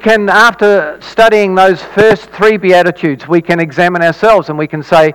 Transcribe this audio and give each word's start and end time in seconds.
can, 0.00 0.28
after 0.28 0.98
studying 1.00 1.54
those 1.54 1.82
first 1.82 2.30
three 2.30 2.56
Beatitudes, 2.56 3.28
we 3.28 3.40
can 3.40 3.60
examine 3.60 4.02
ourselves 4.02 4.48
and 4.48 4.58
we 4.58 4.66
can 4.66 4.82
say, 4.82 5.12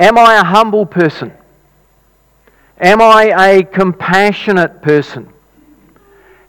Am 0.00 0.18
I 0.18 0.34
a 0.34 0.44
humble 0.44 0.84
person? 0.84 1.32
Am 2.80 3.00
I 3.00 3.24
a 3.50 3.62
compassionate 3.62 4.82
person? 4.82 5.32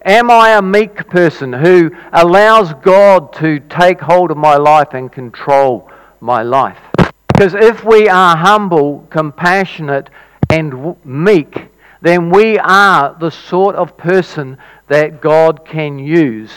Am 0.04 0.32
I 0.32 0.58
a 0.58 0.62
meek 0.62 1.08
person 1.08 1.54
who 1.54 1.92
allows 2.12 2.74
God 2.82 3.32
to 3.34 3.60
take 3.60 4.02
hold 4.02 4.32
of 4.32 4.38
my 4.38 4.58
life 4.58 4.94
and 4.94 5.12
control 5.12 5.92
my 6.20 6.42
life? 6.42 6.80
Because 7.28 7.54
if 7.54 7.84
we 7.84 8.10
are 8.10 8.36
humble, 8.36 9.06
compassionate, 9.10 10.10
and 10.50 10.96
meek, 11.06 11.68
then 12.02 12.30
we 12.30 12.58
are 12.60 13.16
the 13.20 13.30
sort 13.30 13.76
of 13.76 13.96
person 13.96 14.58
that 14.88 15.22
God 15.22 15.66
can 15.66 16.00
use 16.00 16.52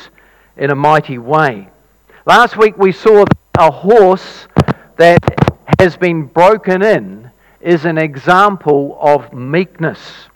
in 0.57 0.71
a 0.71 0.75
mighty 0.75 1.19
way. 1.19 1.69
Last 2.25 2.57
week 2.57 2.77
we 2.79 2.93
saw 2.93 3.25
a 3.59 3.71
horse 3.71 4.49
that 4.97 5.19
has 5.79 5.97
been 5.97 6.25
broken 6.25 6.83
in 6.83 7.31
is 7.61 7.85
an 7.85 7.99
example 7.99 8.99
of 9.01 9.33
meekness. 9.33 10.29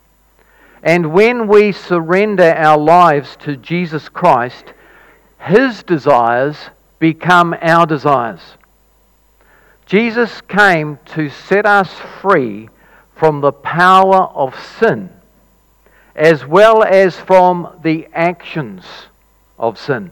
And 0.82 1.12
when 1.12 1.46
we 1.48 1.72
surrender 1.72 2.54
our 2.54 2.78
lives 2.78 3.36
to 3.40 3.56
Jesus 3.56 4.08
Christ, 4.08 4.72
His 5.38 5.82
desires 5.82 6.56
become 6.98 7.54
our 7.60 7.86
desires. 7.86 8.40
Jesus 9.86 10.40
came 10.42 10.98
to 11.06 11.28
set 11.28 11.66
us 11.66 11.92
free 12.20 12.68
from 13.16 13.40
the 13.40 13.52
power 13.52 14.28
of 14.34 14.54
sin, 14.78 15.10
as 16.14 16.46
well 16.46 16.82
as 16.82 17.16
from 17.16 17.78
the 17.82 18.06
actions 18.12 18.84
of 19.60 19.78
sin. 19.78 20.10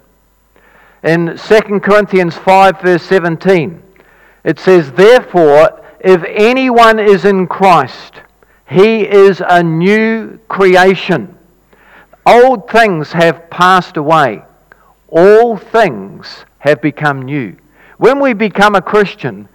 In 1.03 1.37
2 1.37 1.81
Corinthians 1.81 2.37
5, 2.37 2.81
verse 2.81 3.03
17, 3.05 3.83
it 4.45 4.61
says, 4.61 4.93
Therefore, 4.93 5.85
if 6.01 6.23
anyone 6.25 6.99
is 6.99 7.25
in 7.25 7.47
Christ, 7.49 8.15
he 8.69 9.09
is 9.09 9.43
a 9.47 9.63
new 9.63 10.39
creation. 10.49 11.37
Old 12.27 12.71
things 12.71 13.13
have 13.13 13.49
passed 13.49 13.97
away, 13.97 14.43
all 15.09 15.57
things 15.57 16.45
have 16.59 16.83
become 16.83 17.23
new. 17.23 17.57
When 17.97 18.21
we 18.21 18.35
become 18.35 18.75
a 18.75 18.83
Christian, 18.83 19.49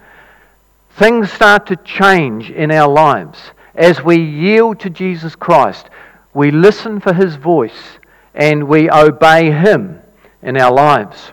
things 0.96 1.32
start 1.32 1.66
to 1.66 1.76
change 1.76 2.50
in 2.50 2.70
our 2.70 2.88
lives. 2.88 3.38
As 3.74 4.02
we 4.02 4.16
yield 4.16 4.80
to 4.80 4.90
Jesus 4.90 5.36
Christ, 5.36 5.88
we 6.32 6.50
listen 6.50 7.00
for 7.00 7.12
his 7.12 7.36
voice 7.36 7.98
and 8.34 8.68
we 8.68 8.90
obey 8.90 9.50
him 9.50 10.00
in 10.42 10.56
our 10.56 10.72
lives. 10.72 11.32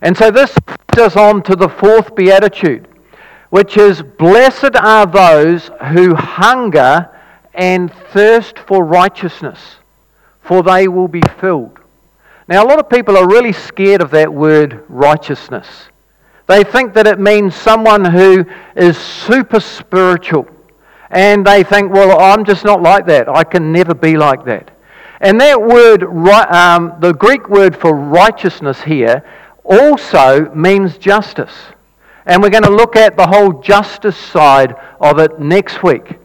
And 0.00 0.16
so 0.16 0.30
this 0.30 0.54
brings 0.64 1.06
us 1.12 1.16
on 1.16 1.42
to 1.44 1.56
the 1.56 1.68
fourth 1.68 2.14
beatitude 2.14 2.88
which 3.50 3.76
is 3.76 4.02
Blessed 4.02 4.76
are 4.76 5.06
those 5.06 5.70
who 5.92 6.14
hunger 6.14 7.08
and 7.54 7.92
thirst 7.92 8.58
for 8.58 8.84
righteousness, 8.84 9.76
for 10.42 10.62
they 10.62 10.88
will 10.88 11.08
be 11.08 11.22
filled. 11.40 11.78
Now, 12.46 12.64
a 12.64 12.66
lot 12.66 12.78
of 12.78 12.88
people 12.88 13.16
are 13.16 13.28
really 13.28 13.52
scared 13.52 14.00
of 14.00 14.10
that 14.12 14.32
word 14.32 14.84
righteousness. 14.88 15.66
They 16.46 16.64
think 16.64 16.94
that 16.94 17.06
it 17.06 17.18
means 17.18 17.54
someone 17.54 18.04
who 18.04 18.46
is 18.74 18.96
super 18.96 19.60
spiritual. 19.60 20.48
And 21.10 21.46
they 21.46 21.62
think, 21.62 21.92
well, 21.92 22.18
I'm 22.20 22.44
just 22.44 22.64
not 22.64 22.82
like 22.82 23.06
that. 23.06 23.28
I 23.28 23.44
can 23.44 23.72
never 23.72 23.94
be 23.94 24.16
like 24.16 24.44
that. 24.44 24.70
And 25.20 25.40
that 25.40 25.60
word, 25.60 26.04
um, 26.04 26.94
the 27.00 27.12
Greek 27.12 27.48
word 27.48 27.76
for 27.76 27.94
righteousness 27.94 28.82
here, 28.82 29.24
also 29.64 30.52
means 30.54 30.96
justice. 30.98 31.52
And 32.26 32.42
we're 32.42 32.50
going 32.50 32.64
to 32.64 32.70
look 32.70 32.94
at 32.96 33.16
the 33.16 33.26
whole 33.26 33.60
justice 33.60 34.16
side 34.16 34.76
of 35.00 35.18
it 35.18 35.40
next 35.40 35.82
week. 35.82 36.18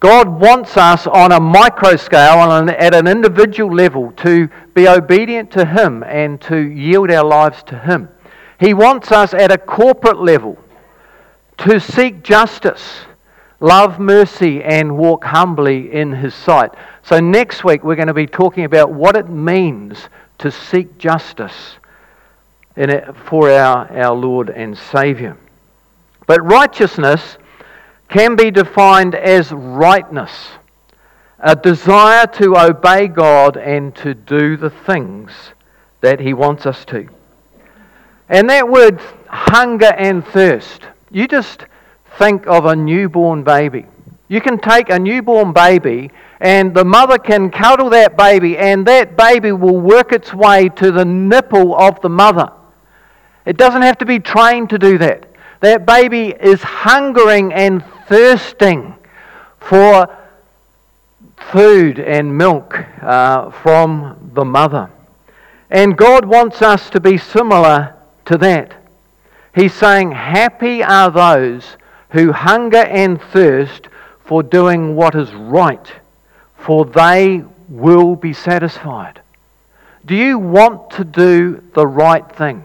God 0.00 0.28
wants 0.28 0.78
us 0.78 1.06
on 1.06 1.32
a 1.32 1.40
micro 1.40 1.96
scale 1.96 2.50
and 2.52 2.70
at 2.70 2.94
an 2.94 3.06
individual 3.06 3.74
level 3.74 4.12
to 4.18 4.48
be 4.74 4.88
obedient 4.88 5.50
to 5.52 5.66
Him 5.66 6.02
and 6.04 6.40
to 6.42 6.56
yield 6.56 7.10
our 7.10 7.24
lives 7.24 7.62
to 7.64 7.78
Him. 7.78 8.08
He 8.58 8.72
wants 8.72 9.12
us 9.12 9.34
at 9.34 9.52
a 9.52 9.58
corporate 9.58 10.18
level 10.18 10.58
to 11.58 11.78
seek 11.78 12.22
justice, 12.22 13.00
love 13.60 14.00
mercy, 14.00 14.62
and 14.62 14.96
walk 14.96 15.24
humbly 15.24 15.92
in 15.92 16.12
His 16.12 16.34
sight. 16.34 16.70
So, 17.02 17.20
next 17.20 17.62
week 17.62 17.84
we're 17.84 17.96
going 17.96 18.08
to 18.08 18.14
be 18.14 18.26
talking 18.26 18.64
about 18.64 18.90
what 18.90 19.16
it 19.16 19.28
means 19.28 20.08
to 20.38 20.50
seek 20.50 20.98
justice 20.98 21.76
in 22.76 23.12
for 23.26 23.50
our, 23.50 23.90
our 23.92 24.14
Lord 24.14 24.50
and 24.50 24.76
Saviour. 24.76 25.36
But 26.26 26.44
righteousness 26.44 27.36
can 28.08 28.36
be 28.36 28.50
defined 28.50 29.14
as 29.14 29.52
rightness, 29.52 30.50
a 31.38 31.54
desire 31.54 32.26
to 32.26 32.56
obey 32.56 33.08
God 33.08 33.56
and 33.56 33.94
to 33.96 34.14
do 34.14 34.56
the 34.56 34.70
things 34.70 35.30
that 36.00 36.20
He 36.20 36.32
wants 36.32 36.66
us 36.66 36.84
to. 36.86 37.08
And 38.28 38.48
that 38.48 38.68
word 38.68 39.00
hunger 39.28 39.92
and 39.92 40.24
thirst, 40.24 40.82
you 41.10 41.28
just 41.28 41.64
think 42.20 42.46
of 42.46 42.66
a 42.66 42.76
newborn 42.76 43.42
baby. 43.42 43.86
You 44.28 44.42
can 44.42 44.58
take 44.58 44.90
a 44.90 44.98
newborn 44.98 45.54
baby 45.54 46.10
and 46.40 46.74
the 46.74 46.84
mother 46.84 47.18
can 47.18 47.50
cuddle 47.50 47.90
that 47.90 48.16
baby, 48.16 48.56
and 48.56 48.86
that 48.86 49.16
baby 49.16 49.52
will 49.52 49.78
work 49.78 50.12
its 50.12 50.32
way 50.32 50.70
to 50.70 50.90
the 50.90 51.04
nipple 51.04 51.74
of 51.74 52.00
the 52.00 52.08
mother. 52.08 52.50
It 53.44 53.58
doesn't 53.58 53.82
have 53.82 53.98
to 53.98 54.06
be 54.06 54.18
trained 54.18 54.70
to 54.70 54.78
do 54.78 54.96
that. 54.98 55.26
That 55.60 55.84
baby 55.84 56.28
is 56.28 56.62
hungering 56.62 57.52
and 57.52 57.84
thirsting 58.08 58.94
for 59.58 60.08
food 61.52 61.98
and 61.98 62.36
milk 62.36 62.78
uh, 63.02 63.50
from 63.50 64.30
the 64.32 64.44
mother. 64.44 64.90
And 65.70 65.96
God 65.96 66.24
wants 66.24 66.62
us 66.62 66.88
to 66.90 67.00
be 67.00 67.18
similar 67.18 67.94
to 68.24 68.38
that. 68.38 68.74
He's 69.54 69.74
saying, 69.74 70.12
Happy 70.12 70.82
are 70.82 71.10
those 71.10 71.76
who 72.10 72.32
hunger 72.32 72.78
and 72.84 73.20
thirst 73.20 73.88
for 74.24 74.42
doing 74.42 74.96
what 74.96 75.14
is 75.14 75.32
right, 75.32 75.92
for 76.56 76.84
they 76.84 77.44
will 77.68 78.16
be 78.16 78.32
satisfied. 78.32 79.20
Do 80.06 80.14
you 80.14 80.38
want 80.38 80.90
to 80.92 81.04
do 81.04 81.62
the 81.74 81.86
right 81.86 82.28
thing? 82.36 82.64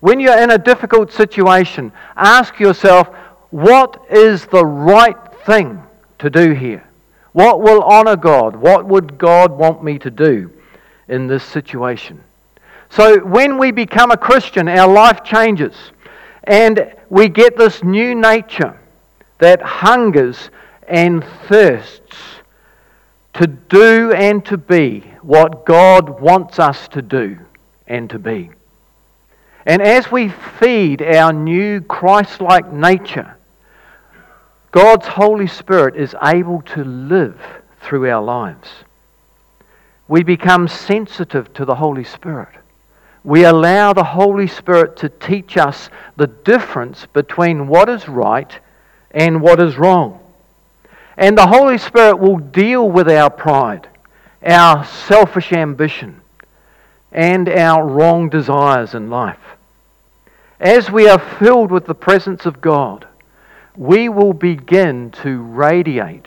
When 0.00 0.20
you're 0.20 0.38
in 0.38 0.50
a 0.50 0.58
difficult 0.58 1.12
situation, 1.12 1.92
ask 2.16 2.58
yourself, 2.58 3.08
what 3.50 4.06
is 4.10 4.46
the 4.46 4.64
right 4.64 5.16
thing 5.44 5.82
to 6.20 6.30
do 6.30 6.52
here? 6.52 6.84
What 7.32 7.60
will 7.60 7.82
honor 7.82 8.16
God? 8.16 8.56
What 8.56 8.86
would 8.86 9.18
God 9.18 9.52
want 9.52 9.84
me 9.84 9.98
to 10.00 10.10
do 10.10 10.50
in 11.08 11.26
this 11.26 11.44
situation? 11.44 12.22
So, 12.88 13.20
when 13.20 13.58
we 13.58 13.70
become 13.70 14.10
a 14.10 14.16
Christian, 14.16 14.68
our 14.68 14.92
life 14.92 15.22
changes 15.22 15.74
and 16.50 16.92
we 17.08 17.28
get 17.28 17.56
this 17.56 17.84
new 17.84 18.12
nature 18.12 18.76
that 19.38 19.62
hungers 19.62 20.50
and 20.88 21.24
thirsts 21.46 22.16
to 23.34 23.46
do 23.46 24.10
and 24.10 24.44
to 24.46 24.58
be 24.58 24.98
what 25.22 25.64
God 25.64 26.20
wants 26.20 26.58
us 26.58 26.88
to 26.88 27.02
do 27.02 27.38
and 27.86 28.10
to 28.10 28.18
be. 28.18 28.50
And 29.64 29.80
as 29.80 30.10
we 30.10 30.28
feed 30.28 31.02
our 31.02 31.32
new 31.32 31.82
Christ 31.82 32.40
like 32.40 32.72
nature, 32.72 33.36
God's 34.72 35.06
Holy 35.06 35.46
Spirit 35.46 35.94
is 35.94 36.16
able 36.20 36.62
to 36.62 36.82
live 36.82 37.40
through 37.80 38.10
our 38.10 38.24
lives. 38.24 38.68
We 40.08 40.24
become 40.24 40.66
sensitive 40.66 41.54
to 41.54 41.64
the 41.64 41.76
Holy 41.76 42.02
Spirit. 42.02 42.56
We 43.22 43.44
allow 43.44 43.92
the 43.92 44.04
Holy 44.04 44.46
Spirit 44.46 44.96
to 44.98 45.08
teach 45.08 45.56
us 45.56 45.90
the 46.16 46.26
difference 46.26 47.06
between 47.06 47.68
what 47.68 47.88
is 47.88 48.08
right 48.08 48.58
and 49.10 49.42
what 49.42 49.60
is 49.60 49.76
wrong. 49.76 50.20
And 51.16 51.36
the 51.36 51.46
Holy 51.46 51.76
Spirit 51.76 52.16
will 52.18 52.38
deal 52.38 52.88
with 52.90 53.08
our 53.08 53.28
pride, 53.28 53.88
our 54.42 54.84
selfish 54.84 55.52
ambition, 55.52 56.22
and 57.12 57.48
our 57.48 57.86
wrong 57.86 58.30
desires 58.30 58.94
in 58.94 59.10
life. 59.10 59.38
As 60.58 60.90
we 60.90 61.08
are 61.08 61.18
filled 61.18 61.70
with 61.70 61.86
the 61.86 61.94
presence 61.94 62.46
of 62.46 62.60
God, 62.60 63.06
we 63.76 64.08
will 64.08 64.32
begin 64.32 65.10
to 65.22 65.42
radiate 65.42 66.26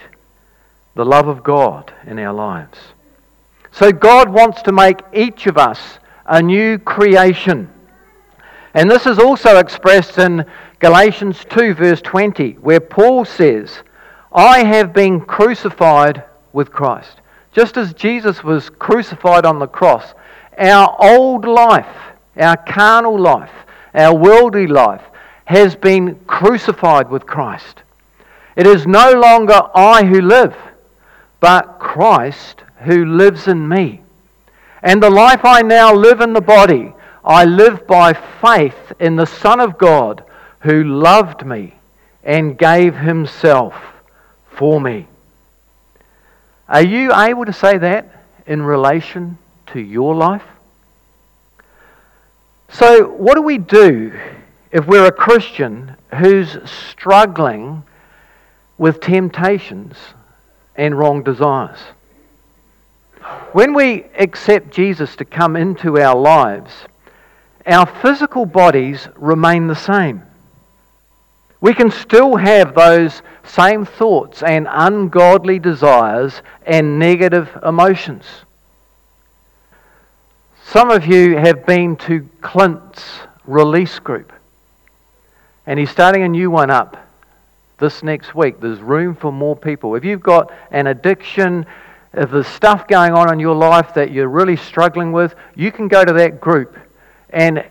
the 0.95 1.05
love 1.05 1.27
of 1.27 1.43
God 1.43 1.91
in 2.05 2.19
our 2.19 2.33
lives. 2.33 2.77
So, 3.71 3.91
God 3.91 4.29
wants 4.29 4.61
to 4.63 4.71
make 4.71 5.01
each 5.13 5.47
of 5.47 5.57
us 5.57 5.97
a 6.25 6.41
new 6.41 6.77
creation. 6.77 7.69
And 8.73 8.89
this 8.89 9.05
is 9.05 9.19
also 9.19 9.57
expressed 9.57 10.17
in 10.17 10.45
Galatians 10.79 11.45
2, 11.49 11.73
verse 11.75 12.01
20, 12.01 12.53
where 12.53 12.79
Paul 12.79 13.25
says, 13.25 13.79
I 14.31 14.63
have 14.63 14.93
been 14.93 15.21
crucified 15.21 16.23
with 16.53 16.71
Christ. 16.71 17.21
Just 17.51 17.77
as 17.77 17.93
Jesus 17.93 18.43
was 18.43 18.69
crucified 18.69 19.45
on 19.45 19.59
the 19.59 19.67
cross, 19.67 20.13
Our 20.57 20.95
old 20.99 21.45
life, 21.45 21.95
our 22.37 22.57
carnal 22.57 23.19
life, 23.19 23.51
our 23.93 24.15
worldly 24.15 24.67
life 24.67 25.01
has 25.45 25.75
been 25.75 26.15
crucified 26.25 27.09
with 27.09 27.25
Christ. 27.25 27.83
It 28.55 28.67
is 28.67 28.85
no 28.85 29.13
longer 29.13 29.59
I 29.73 30.05
who 30.05 30.21
live, 30.21 30.55
but 31.39 31.79
Christ 31.79 32.63
who 32.83 33.05
lives 33.05 33.47
in 33.47 33.67
me. 33.67 34.02
And 34.83 35.01
the 35.01 35.09
life 35.09 35.45
I 35.45 35.61
now 35.61 35.93
live 35.95 36.19
in 36.19 36.33
the 36.33 36.41
body, 36.41 36.93
I 37.23 37.45
live 37.45 37.87
by 37.87 38.11
faith 38.13 38.91
in 38.99 39.15
the 39.15 39.25
Son 39.25 39.61
of 39.61 39.77
God 39.77 40.25
who 40.59 40.83
loved 40.83 41.45
me 41.45 41.75
and 42.21 42.57
gave 42.57 42.95
himself 42.95 43.73
for 44.51 44.81
me. 44.81 45.07
Are 46.67 46.83
you 46.83 47.13
able 47.13 47.45
to 47.45 47.53
say 47.53 47.77
that 47.77 48.23
in 48.45 48.61
relation 48.61 49.37
to 49.67 49.79
your 49.79 50.15
life? 50.15 50.43
So, 52.69 53.07
what 53.07 53.35
do 53.35 53.41
we 53.41 53.59
do 53.59 54.19
if 54.71 54.85
we're 54.85 55.05
a 55.05 55.11
Christian 55.11 55.95
who's 56.17 56.57
struggling 56.69 57.83
with 58.77 58.99
temptations 58.99 59.95
and 60.75 60.97
wrong 60.97 61.23
desires? 61.23 61.79
When 63.53 63.73
we 63.73 64.05
accept 64.17 64.71
Jesus 64.71 65.15
to 65.17 65.25
come 65.25 65.55
into 65.55 65.99
our 65.99 66.15
lives, 66.15 66.71
our 67.65 67.85
physical 67.85 68.45
bodies 68.45 69.07
remain 69.15 69.67
the 69.67 69.75
same. 69.75 70.23
We 71.61 71.73
can 71.73 71.91
still 71.91 72.35
have 72.35 72.75
those 72.75 73.21
same 73.43 73.85
thoughts 73.85 74.43
and 74.43 74.67
ungodly 74.69 75.59
desires 75.59 76.41
and 76.65 76.99
negative 76.99 77.49
emotions. 77.65 78.25
Some 80.65 80.89
of 80.89 81.05
you 81.05 81.37
have 81.37 81.65
been 81.65 81.95
to 81.97 82.27
Clint's 82.41 83.19
release 83.45 83.99
group, 83.99 84.33
and 85.65 85.79
he's 85.79 85.89
starting 85.89 86.23
a 86.23 86.29
new 86.29 86.51
one 86.51 86.69
up 86.69 86.97
this 87.79 88.03
next 88.03 88.35
week. 88.35 88.59
There's 88.59 88.79
room 88.81 89.15
for 89.15 89.31
more 89.31 89.55
people. 89.55 89.95
If 89.95 90.03
you've 90.03 90.21
got 90.21 90.51
an 90.71 90.87
addiction, 90.87 91.65
if 92.13 92.31
there's 92.31 92.47
stuff 92.47 92.87
going 92.87 93.13
on 93.13 93.31
in 93.33 93.39
your 93.39 93.55
life 93.55 93.93
that 93.95 94.11
you're 94.11 94.27
really 94.27 94.55
struggling 94.55 95.11
with, 95.11 95.35
you 95.55 95.71
can 95.71 95.87
go 95.87 96.05
to 96.05 96.13
that 96.13 96.39
group, 96.39 96.77
and 97.31 97.65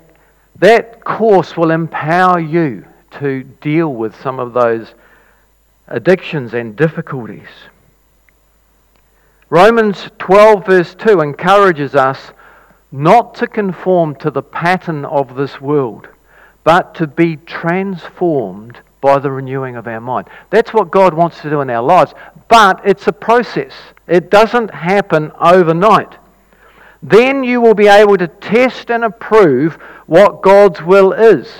that 0.58 1.04
course 1.04 1.56
will 1.56 1.70
empower 1.70 2.40
you 2.40 2.84
to 3.12 3.44
deal 3.44 3.92
with 3.92 4.20
some 4.20 4.40
of 4.40 4.52
those 4.52 4.94
addictions 5.86 6.54
and 6.54 6.74
difficulties. 6.76 7.48
Romans 9.48 10.08
12, 10.18 10.66
verse 10.66 10.94
2, 10.94 11.20
encourages 11.20 11.94
us 11.94 12.32
not 12.90 13.34
to 13.34 13.46
conform 13.46 14.14
to 14.16 14.30
the 14.30 14.42
pattern 14.42 15.04
of 15.04 15.34
this 15.34 15.60
world, 15.60 16.08
but 16.64 16.94
to 16.94 17.06
be 17.06 17.36
transformed 17.36 18.78
by 19.02 19.18
the 19.18 19.30
renewing 19.30 19.76
of 19.76 19.86
our 19.86 20.00
mind. 20.00 20.28
That's 20.48 20.72
what 20.72 20.90
God 20.90 21.12
wants 21.12 21.42
to 21.42 21.50
do 21.50 21.60
in 21.60 21.68
our 21.68 21.82
lives, 21.82 22.14
but 22.48 22.80
it's 22.86 23.06
a 23.08 23.12
process. 23.12 23.72
It 24.06 24.30
doesn't 24.30 24.72
happen 24.72 25.30
overnight. 25.38 26.16
Then 27.02 27.44
you 27.44 27.60
will 27.60 27.74
be 27.74 27.88
able 27.88 28.16
to 28.16 28.28
test 28.28 28.90
and 28.90 29.04
approve 29.04 29.74
what 30.06 30.40
God's 30.40 30.80
will 30.80 31.12
is 31.12 31.52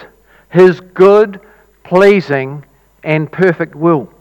his 0.51 0.81
good, 0.81 1.41
pleasing, 1.83 2.63
and 3.03 3.33
perfect 3.33 3.75
will. 3.75 4.13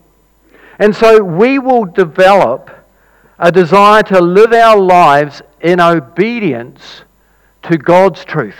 And 0.79 0.95
so 0.95 1.21
we 1.21 1.59
will 1.59 1.83
develop 1.83 2.71
a 3.38 3.51
desire 3.51 4.01
to 4.03 4.21
live 4.21 4.53
our 4.53 4.79
lives 4.79 5.41
in 5.59 5.81
obedience 5.81 7.03
to 7.63 7.77
God's 7.77 8.23
truth. 8.23 8.56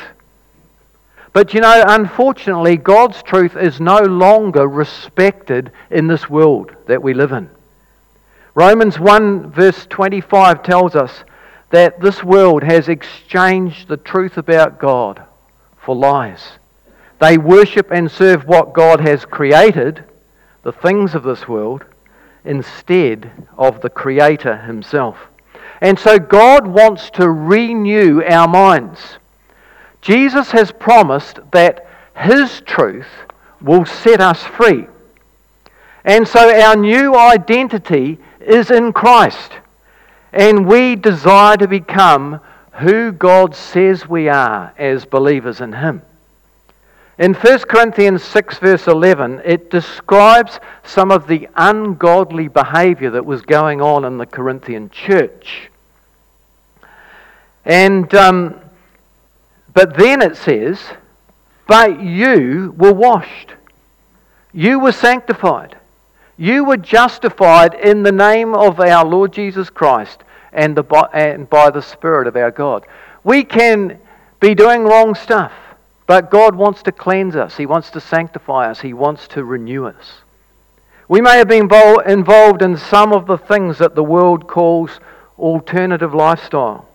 But 1.34 1.54
you 1.54 1.62
know, 1.62 1.84
unfortunately, 1.88 2.76
God's 2.78 3.24
truth 3.24 3.56
is 3.56 3.80
no 3.80 4.00
longer 4.00 4.68
respected 4.68 5.72
in 5.90 6.08
this 6.08 6.30
world 6.30 6.76
that 6.88 7.02
we 7.02 7.14
live 7.14 7.32
in. 7.32 7.50
Romans 8.54 9.00
1, 9.00 9.50
verse 9.52 9.86
25 9.90 10.62
tells 10.62 10.94
us 10.96 11.24
that 11.70 12.02
this 12.02 12.22
world 12.22 12.64
has 12.64 12.90
exchanged 12.90 13.88
the 13.88 13.96
truth 13.96 14.38
about 14.38 14.78
God 14.78 15.24
for 15.78 15.96
lies. 15.96 16.60
They 17.20 17.38
worship 17.38 17.92
and 17.92 18.12
serve 18.12 18.46
what 18.46 18.74
God 18.74 19.00
has 19.00 19.24
created, 19.24 20.04
the 20.64 20.74
things 20.74 21.16
of 21.16 21.24
this 21.24 21.48
world, 21.48 21.86
instead 22.44 23.32
of 23.58 23.80
the 23.80 23.90
Creator 23.90 24.58
Himself. 24.58 25.18
And 25.80 25.98
so 25.98 26.20
God 26.20 26.68
wants 26.68 27.10
to 27.12 27.30
renew 27.30 28.22
our 28.24 28.50
minds. 28.50 29.18
Jesus 30.02 30.52
has 30.52 30.72
promised 30.72 31.40
that 31.52 31.88
His 32.16 32.62
truth 32.62 33.08
will 33.62 33.86
set 33.86 34.20
us 34.20 34.44
free. 34.44 34.88
And 36.04 36.28
so 36.28 36.54
our 36.62 36.76
new 36.76 37.16
identity 37.16 38.18
is 38.40 38.72
in 38.72 38.94
Christ. 38.94 39.52
And 40.34 40.66
we 40.66 40.96
desire 40.96 41.58
to 41.58 41.68
become 41.68 42.40
who 42.74 43.12
God 43.12 43.56
says 43.56 44.08
we 44.08 44.30
are 44.30 44.74
as 44.78 45.06
believers 45.06 45.62
in 45.62 45.74
Him. 45.74 46.02
In 47.20 47.36
1 47.36 47.60
Corinthians 47.60 48.24
6, 48.24 48.58
verse 48.58 48.88
11, 48.88 49.42
it 49.46 49.70
describes 49.70 50.60
some 50.84 51.12
of 51.12 51.28
the 51.28 51.48
ungodly 51.56 52.48
behavior 52.48 53.12
that 53.12 53.26
was 53.26 53.44
going 53.44 53.82
on 53.82 54.06
in 54.06 54.18
the 54.18 54.26
Corinthian 54.26 54.90
church. 54.90 55.70
And, 57.64 58.12
um, 58.16 58.61
but 59.74 59.98
then 59.98 60.22
it 60.22 60.38
says, 60.38 60.80
But 61.68 62.02
you 62.02 62.74
were 62.78 62.94
washed, 62.94 63.54
you 64.54 64.80
were 64.80 64.92
sanctified, 64.92 65.78
you 66.38 66.64
were 66.64 66.78
justified 66.78 67.74
in 67.76 68.04
the 68.04 68.12
name 68.12 68.54
of 68.54 68.80
our 68.80 69.06
Lord 69.06 69.34
Jesus 69.34 69.70
Christ 69.70 70.24
and, 70.52 70.76
the, 70.76 71.10
and 71.14 71.50
by 71.50 71.70
the 71.70 71.82
Spirit 71.82 72.28
of 72.28 72.36
our 72.36 72.52
God. 72.52 72.86
We 73.24 73.44
can 73.44 74.00
be 74.40 74.56
doing 74.56 74.84
wrong 74.84 75.16
stuff. 75.16 75.54
But 76.08 76.30
God 76.30 76.56
wants 76.56 76.84
to 76.84 76.92
cleanse 76.92 77.38
us, 77.38 77.56
He 77.56 77.66
wants 77.66 77.90
to 77.92 78.02
sanctify 78.02 78.70
us, 78.70 78.82
He 78.82 78.92
wants 78.92 79.30
to 79.30 79.46
renew 79.46 79.86
us. 79.86 80.22
We 81.08 81.22
may 81.22 81.38
have 81.38 81.48
been 81.48 81.70
involved 82.06 82.62
in 82.62 82.76
some 82.76 83.14
of 83.14 83.28
the 83.28 83.38
things 83.38 83.78
that 83.78 83.96
the 83.96 84.04
world 84.04 84.46
calls 84.46 85.00
alternative 85.40 86.14
lifestyle 86.14 86.86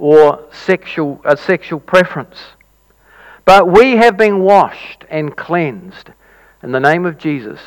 or 0.00 0.46
sexual, 0.50 1.20
a 1.24 1.36
sexual 1.36 1.78
preference. 1.78 2.38
But 3.44 3.68
we 3.68 3.96
have 3.96 4.16
been 4.16 4.40
washed 4.40 5.04
and 5.10 5.36
cleansed 5.36 6.10
in 6.62 6.72
the 6.72 6.80
name 6.80 7.04
of 7.04 7.18
Jesus 7.18 7.60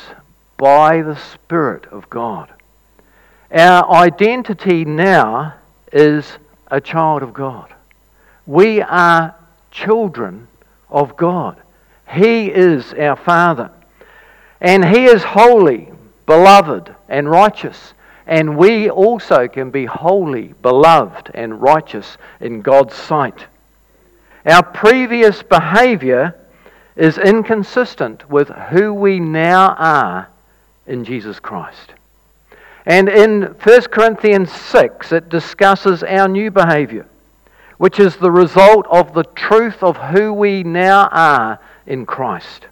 by 0.56 1.00
the 1.02 1.16
Spirit 1.16 1.86
of 1.86 2.10
God. 2.10 2.52
Our 3.52 3.88
identity 3.92 4.84
now 4.84 5.54
is 5.92 6.38
a 6.68 6.80
child 6.80 7.22
of 7.22 7.32
God. 7.32 7.72
We 8.46 8.82
are 8.82 9.36
children 9.70 10.48
of 10.90 11.16
God. 11.16 11.60
He 12.10 12.46
is 12.46 12.92
our 12.94 13.16
Father. 13.16 13.70
And 14.60 14.84
He 14.84 15.04
is 15.04 15.22
holy, 15.22 15.92
beloved, 16.26 16.94
and 17.08 17.30
righteous. 17.30 17.93
And 18.26 18.56
we 18.56 18.88
also 18.88 19.48
can 19.48 19.70
be 19.70 19.84
holy, 19.84 20.54
beloved, 20.62 21.30
and 21.34 21.60
righteous 21.60 22.16
in 22.40 22.62
God's 22.62 22.94
sight. 22.94 23.46
Our 24.46 24.62
previous 24.62 25.42
behavior 25.42 26.34
is 26.96 27.18
inconsistent 27.18 28.28
with 28.30 28.48
who 28.48 28.94
we 28.94 29.20
now 29.20 29.74
are 29.74 30.28
in 30.86 31.04
Jesus 31.04 31.40
Christ. 31.40 31.92
And 32.86 33.08
in 33.08 33.42
1 33.42 33.82
Corinthians 33.82 34.52
6, 34.52 35.12
it 35.12 35.28
discusses 35.28 36.02
our 36.02 36.28
new 36.28 36.50
behavior 36.50 37.06
which 37.78 37.98
is 37.98 38.16
the 38.16 38.30
result 38.30 38.86
of 38.90 39.14
the 39.14 39.24
truth 39.34 39.82
of 39.82 39.96
who 39.96 40.32
we 40.32 40.62
now 40.62 41.08
are 41.12 41.58
in 41.86 42.06
Christ. 42.06 42.66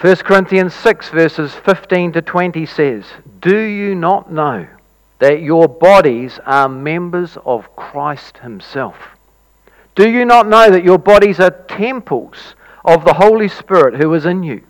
1 0.00 0.16
Corinthians 0.16 0.72
6, 0.76 1.10
verses 1.10 1.54
15 1.54 2.12
to 2.12 2.22
20 2.22 2.64
says, 2.64 3.04
Do 3.40 3.54
you 3.54 3.94
not 3.94 4.32
know 4.32 4.66
that 5.18 5.42
your 5.42 5.68
bodies 5.68 6.40
are 6.46 6.70
members 6.70 7.36
of 7.44 7.76
Christ 7.76 8.38
Himself? 8.38 8.96
Do 9.94 10.08
you 10.08 10.24
not 10.24 10.48
know 10.48 10.70
that 10.70 10.84
your 10.84 10.96
bodies 10.96 11.38
are 11.38 11.50
temples 11.50 12.54
of 12.82 13.04
the 13.04 13.12
Holy 13.12 13.48
Spirit 13.48 14.00
who 14.00 14.14
is 14.14 14.24
in 14.24 14.42
you, 14.42 14.62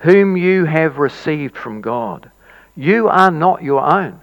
whom 0.00 0.36
you 0.36 0.64
have 0.64 0.98
received 0.98 1.56
from 1.56 1.80
God? 1.80 2.28
You 2.74 3.06
are 3.06 3.30
not 3.30 3.62
your 3.62 3.82
own. 3.84 4.20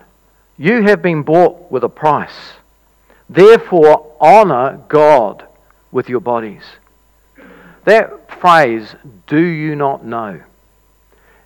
You 0.57 0.81
have 0.83 1.01
been 1.01 1.23
bought 1.23 1.71
with 1.71 1.85
a 1.85 1.89
price. 1.89 2.51
Therefore, 3.29 4.13
honor 4.19 4.81
God 4.89 5.47
with 5.89 6.09
your 6.09 6.19
bodies. 6.19 6.63
That 7.85 8.22
phrase, 8.43 8.93
do 9.25 9.39
you 9.39 9.73
not 9.73 10.03
know? 10.03 10.41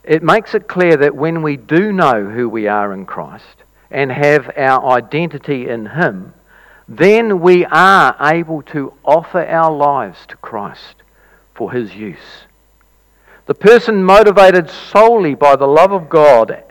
It 0.04 0.24
makes 0.24 0.56
it 0.56 0.68
clear 0.68 0.98
that 0.98 1.16
when 1.16 1.44
we 1.44 1.56
do 1.56 1.94
know 1.94 2.25
who 2.25 2.50
we 2.50 2.68
are 2.68 2.92
in 2.92 3.06
Christ 3.06 3.62
and 3.92 4.12
have 4.12 4.50
our 4.58 4.84
identity 4.98 5.70
in 5.70 5.86
Him, 5.86 6.34
then 6.88 7.39
we 7.39 7.66
are 7.66 8.16
able 8.20 8.63
to 8.74 8.94
offer 9.04 9.46
our 9.46 9.72
lives 9.72 10.25
to 10.30 10.38
Christ 10.38 10.96
for 11.54 11.72
his 11.72 11.94
use. 11.94 12.48
The 13.46 13.54
person 13.54 14.04
motivated 14.04 14.68
solely 14.68 15.36
by 15.36 15.56
the 15.56 15.68
love 15.68 15.92
of 15.92 16.10
God 16.10 16.63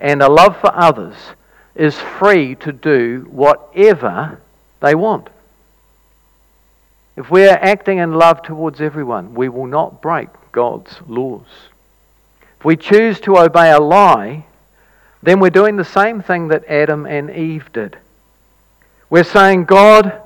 and 0.00 0.22
a 0.22 0.28
love 0.28 0.60
for 0.60 0.74
others 0.74 1.14
is 1.76 1.94
free 2.18 2.56
to 2.56 2.72
do 2.72 3.28
whatever 3.30 4.40
they 4.80 4.96
want. 4.96 5.28
If 7.16 7.30
we 7.30 7.44
are 7.46 7.58
acting 7.60 7.98
in 7.98 8.14
love 8.14 8.42
towards 8.42 8.80
everyone, 8.80 9.34
we 9.34 9.48
will 9.48 9.66
not 9.66 10.00
break 10.00 10.28
God's 10.50 11.00
laws. 11.06 11.46
If 12.58 12.64
we 12.64 12.76
choose 12.76 13.20
to 13.20 13.38
obey 13.38 13.70
a 13.70 13.80
lie, 13.80 14.46
then 15.22 15.38
we're 15.38 15.50
doing 15.50 15.76
the 15.76 15.84
same 15.84 16.22
thing 16.22 16.48
that 16.48 16.64
Adam 16.66 17.06
and 17.06 17.30
Eve 17.30 17.70
did. 17.72 17.98
We're 19.10 19.24
saying, 19.24 19.64
God, 19.64 20.20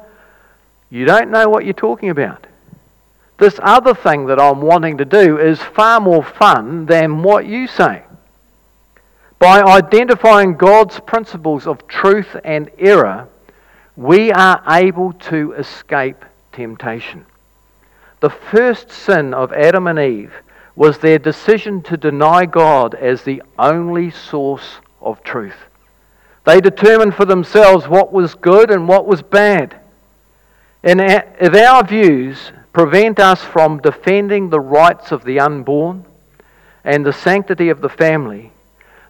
you 0.90 1.04
don't 1.04 1.30
know 1.30 1.48
what 1.48 1.64
you're 1.64 1.74
talking 1.74 2.10
about. 2.10 2.46
This 3.38 3.58
other 3.62 3.94
thing 3.94 4.26
that 4.26 4.40
I'm 4.40 4.62
wanting 4.62 4.98
to 4.98 5.04
do 5.04 5.38
is 5.38 5.60
far 5.60 6.00
more 6.00 6.22
fun 6.22 6.86
than 6.86 7.22
what 7.22 7.46
you 7.46 7.66
say. 7.66 8.04
By 9.38 9.60
identifying 9.60 10.56
God's 10.56 10.98
principles 11.00 11.66
of 11.66 11.86
truth 11.88 12.36
and 12.44 12.70
error, 12.78 13.28
we 13.96 14.32
are 14.32 14.62
able 14.68 15.12
to 15.14 15.52
escape 15.52 16.24
temptation. 16.56 17.26
The 18.20 18.30
first 18.30 18.90
sin 18.90 19.34
of 19.34 19.52
Adam 19.52 19.86
and 19.86 19.98
Eve 19.98 20.32
was 20.74 20.98
their 20.98 21.18
decision 21.18 21.82
to 21.82 21.96
deny 21.96 22.46
God 22.46 22.94
as 22.94 23.22
the 23.22 23.42
only 23.58 24.10
source 24.10 24.76
of 25.00 25.22
truth. 25.22 25.56
They 26.44 26.60
determined 26.60 27.14
for 27.14 27.26
themselves 27.26 27.86
what 27.86 28.12
was 28.12 28.34
good 28.34 28.70
and 28.70 28.88
what 28.88 29.06
was 29.06 29.20
bad. 29.20 29.76
And 30.82 31.00
if 31.00 31.54
our 31.54 31.84
views 31.84 32.52
prevent 32.72 33.20
us 33.20 33.42
from 33.42 33.78
defending 33.80 34.48
the 34.48 34.60
rights 34.60 35.12
of 35.12 35.24
the 35.24 35.40
unborn 35.40 36.04
and 36.84 37.04
the 37.04 37.12
sanctity 37.12 37.68
of 37.68 37.80
the 37.80 37.88
family, 37.88 38.52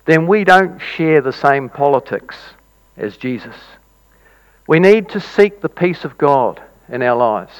then 0.04 0.26
we 0.26 0.44
don't 0.44 0.80
share 0.80 1.20
the 1.20 1.32
same 1.32 1.68
politics 1.68 2.36
as 2.96 3.16
Jesus. 3.16 3.56
We 4.66 4.80
need 4.80 5.10
to 5.10 5.20
seek 5.20 5.60
the 5.60 5.68
peace 5.68 6.04
of 6.04 6.18
God 6.18 6.60
in 6.88 7.02
our 7.02 7.16
lives. 7.16 7.52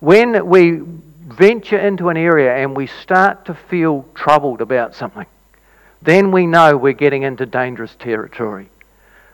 When 0.00 0.46
we 0.46 0.82
venture 1.26 1.78
into 1.78 2.08
an 2.10 2.16
area 2.16 2.54
and 2.54 2.76
we 2.76 2.86
start 2.86 3.46
to 3.46 3.54
feel 3.54 4.06
troubled 4.14 4.60
about 4.60 4.94
something, 4.94 5.26
then 6.02 6.30
we 6.30 6.46
know 6.46 6.76
we're 6.76 6.92
getting 6.92 7.22
into 7.22 7.46
dangerous 7.46 7.94
territory. 7.98 8.68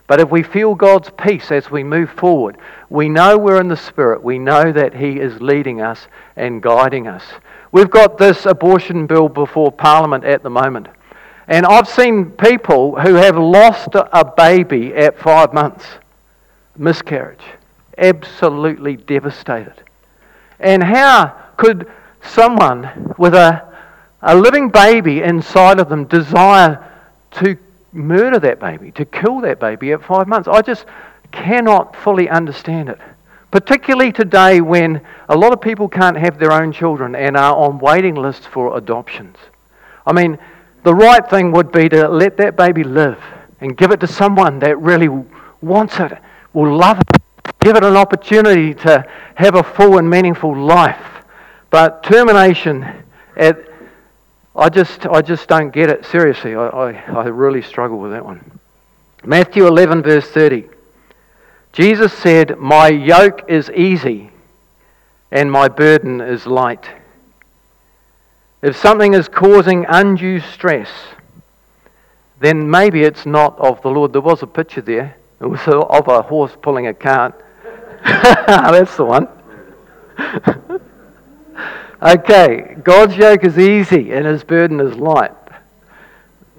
But 0.07 0.19
if 0.19 0.29
we 0.29 0.43
feel 0.43 0.75
God's 0.75 1.09
peace 1.17 1.51
as 1.51 1.71
we 1.71 1.83
move 1.83 2.09
forward, 2.11 2.57
we 2.89 3.07
know 3.07 3.37
we're 3.37 3.61
in 3.61 3.69
the 3.69 3.77
Spirit. 3.77 4.23
We 4.23 4.39
know 4.39 4.71
that 4.71 4.93
He 4.93 5.19
is 5.19 5.41
leading 5.41 5.81
us 5.81 6.07
and 6.35 6.61
guiding 6.61 7.07
us. 7.07 7.23
We've 7.71 7.89
got 7.89 8.17
this 8.17 8.45
abortion 8.45 9.07
bill 9.07 9.29
before 9.29 9.71
Parliament 9.71 10.25
at 10.25 10.43
the 10.43 10.49
moment. 10.49 10.87
And 11.47 11.65
I've 11.65 11.87
seen 11.87 12.31
people 12.31 12.99
who 12.99 13.15
have 13.15 13.37
lost 13.37 13.89
a 13.93 14.25
baby 14.35 14.93
at 14.93 15.17
five 15.17 15.53
months, 15.53 15.85
miscarriage, 16.77 17.43
absolutely 18.01 18.97
devastated. 18.97 19.75
And 20.59 20.83
how 20.83 21.35
could 21.57 21.89
someone 22.23 23.15
with 23.17 23.33
a, 23.33 23.63
a 24.21 24.35
living 24.35 24.69
baby 24.69 25.21
inside 25.21 25.79
of 25.79 25.89
them 25.89 26.05
desire 26.05 26.87
to 27.31 27.57
murder 27.93 28.39
that 28.39 28.59
baby, 28.59 28.91
to 28.91 29.05
kill 29.05 29.41
that 29.41 29.59
baby 29.59 29.91
at 29.91 30.03
five 30.03 30.27
months? 30.27 30.47
I 30.47 30.61
just 30.61 30.85
cannot 31.31 31.95
fully 31.95 32.29
understand 32.29 32.89
it. 32.89 32.99
Particularly 33.51 34.11
today 34.11 34.61
when 34.61 35.01
a 35.27 35.37
lot 35.37 35.51
of 35.51 35.61
people 35.61 35.89
can't 35.89 36.17
have 36.17 36.39
their 36.39 36.51
own 36.51 36.71
children 36.71 37.15
and 37.15 37.35
are 37.35 37.55
on 37.55 37.79
waiting 37.79 38.15
lists 38.15 38.45
for 38.45 38.77
adoptions. 38.77 39.37
I 40.05 40.13
mean, 40.13 40.37
the 40.83 40.95
right 40.95 41.27
thing 41.29 41.51
would 41.51 41.71
be 41.71 41.89
to 41.89 42.07
let 42.07 42.37
that 42.37 42.55
baby 42.55 42.83
live 42.83 43.21
and 43.59 43.77
give 43.77 43.91
it 43.91 43.99
to 43.99 44.07
someone 44.07 44.59
that 44.59 44.79
really 44.79 45.09
wants 45.61 45.99
it, 45.99 46.17
will 46.53 46.75
love 46.75 46.99
it, 46.99 47.21
give 47.61 47.75
it 47.75 47.83
an 47.83 47.95
opportunity 47.95 48.73
to 48.73 49.07
have 49.35 49.55
a 49.55 49.63
full 49.63 49.97
and 49.97 50.09
meaningful 50.09 50.57
life. 50.57 51.23
But 51.69 52.03
termination, 52.03 52.83
at, 53.37 53.57
I, 54.55 54.69
just, 54.69 55.05
I 55.05 55.21
just 55.21 55.47
don't 55.47 55.71
get 55.71 55.89
it. 55.89 56.03
Seriously, 56.05 56.55
I, 56.55 56.67
I, 56.67 56.91
I 56.91 57.27
really 57.27 57.61
struggle 57.61 57.99
with 57.99 58.11
that 58.11 58.25
one. 58.25 58.59
Matthew 59.23 59.67
11, 59.67 60.01
verse 60.01 60.27
30. 60.27 60.65
Jesus 61.71 62.11
said, 62.11 62.57
My 62.57 62.89
yoke 62.89 63.43
is 63.47 63.69
easy 63.69 64.31
and 65.31 65.51
my 65.51 65.67
burden 65.67 66.19
is 66.19 66.45
light. 66.45 66.89
If 68.61 68.75
something 68.75 69.13
is 69.13 69.27
causing 69.29 69.85
undue 69.87 70.39
stress, 70.39 70.89
then 72.39 72.69
maybe 72.69 73.03
it's 73.03 73.25
not 73.25 73.57
of 73.59 73.81
the 73.83 73.89
Lord. 73.89 74.13
There 74.13 74.21
was 74.21 74.41
a 74.41 74.47
picture 74.47 74.81
there. 74.81 75.15
It 75.39 75.45
was 75.45 75.61
of 75.67 76.07
a 76.07 76.21
horse 76.21 76.55
pulling 76.61 76.87
a 76.87 76.93
cart. 76.93 77.45
That's 78.03 78.95
the 78.97 79.05
one. 79.05 79.27
okay, 82.01 82.75
God's 82.83 83.15
yoke 83.15 83.43
is 83.43 83.59
easy 83.59 84.11
and 84.11 84.25
his 84.25 84.43
burden 84.43 84.79
is 84.79 84.95
light. 84.95 85.31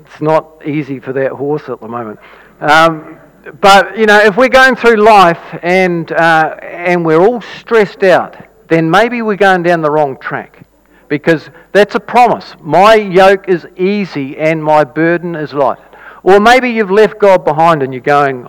It's 0.01 0.21
not 0.21 0.67
easy 0.67 1.01
for 1.01 1.13
that 1.15 1.33
horse 1.33 1.69
at 1.69 1.81
the 1.81 1.89
moment. 1.89 2.21
Um, 2.61 3.19
but, 3.61 3.99
you 3.99 4.07
know, 4.07 4.21
if 4.21 4.37
we're 4.37 4.49
going 4.49 4.77
through 4.77 4.97
life 4.97 5.41
and, 5.63 6.13
uh, 6.13 6.57
and 6.63 7.05
we're 7.05 7.21
all 7.21 7.41
stressed 7.41 8.05
out, 8.05 8.37
then 8.69 8.89
maybe 8.89 9.21
we're 9.23 9.37
going 9.37 9.65
down 9.65 9.83
the 9.83 9.91
wrong 9.91 10.17
track 10.19 10.65
because 11.09 11.51
that's 11.73 11.97
a 11.97 12.01
promise. 12.01 12.55
My 12.61 12.95
yoke 12.95 13.49
is 13.49 13.67
easy 13.77 14.39
and 14.39 14.63
my 14.63 14.85
burden 14.85 15.35
is 15.35 15.53
light. 15.53 15.79
Or 16.23 16.39
maybe 16.39 16.71
you've 16.71 16.91
left 16.91 17.19
God 17.19 17.45
behind 17.45 17.83
and 17.83 17.93
you're 17.93 18.01
going 18.01 18.47